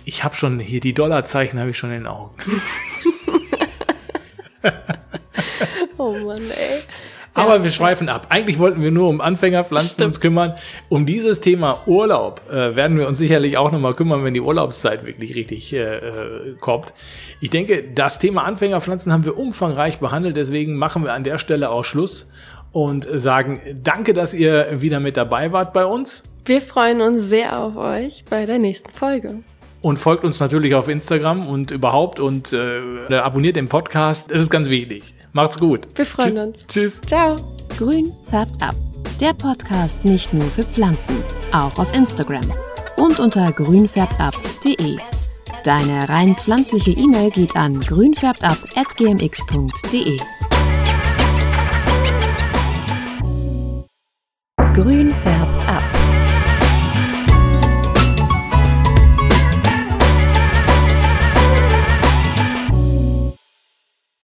[0.04, 2.34] ich habe schon hier die Dollarzeichen habe ich schon in den Augen.
[5.98, 6.80] Oh Mann, ey.
[7.34, 8.26] Aber wir schweifen ab.
[8.28, 10.06] Eigentlich wollten wir nur um Anfängerpflanzen Stimmt.
[10.08, 10.54] uns kümmern.
[10.88, 15.06] Um dieses Thema Urlaub äh, werden wir uns sicherlich auch nochmal kümmern, wenn die Urlaubszeit
[15.06, 16.92] wirklich richtig äh, äh, kommt.
[17.40, 20.36] Ich denke, das Thema Anfängerpflanzen haben wir umfangreich behandelt.
[20.36, 22.30] Deswegen machen wir an der Stelle auch Schluss
[22.72, 26.24] und sagen danke, dass ihr wieder mit dabei wart bei uns.
[26.44, 29.42] Wir freuen uns sehr auf euch bei der nächsten Folge.
[29.82, 34.30] Und folgt uns natürlich auf Instagram und überhaupt und äh, abonniert den Podcast.
[34.30, 35.14] Es ist ganz wichtig.
[35.32, 35.88] Macht's gut.
[35.94, 36.66] Wir freuen Tschü- uns.
[36.66, 37.00] Tschüss.
[37.02, 37.36] Ciao.
[37.76, 38.74] Grün färbt ab.
[39.20, 41.16] Der Podcast nicht nur für Pflanzen,
[41.52, 42.52] auch auf Instagram
[42.96, 44.96] und unter grünfärbtab.de.
[45.64, 50.18] Deine rein pflanzliche E-Mail geht an grünfärbtab@gmx.de.
[54.74, 55.82] Grün färbt ab.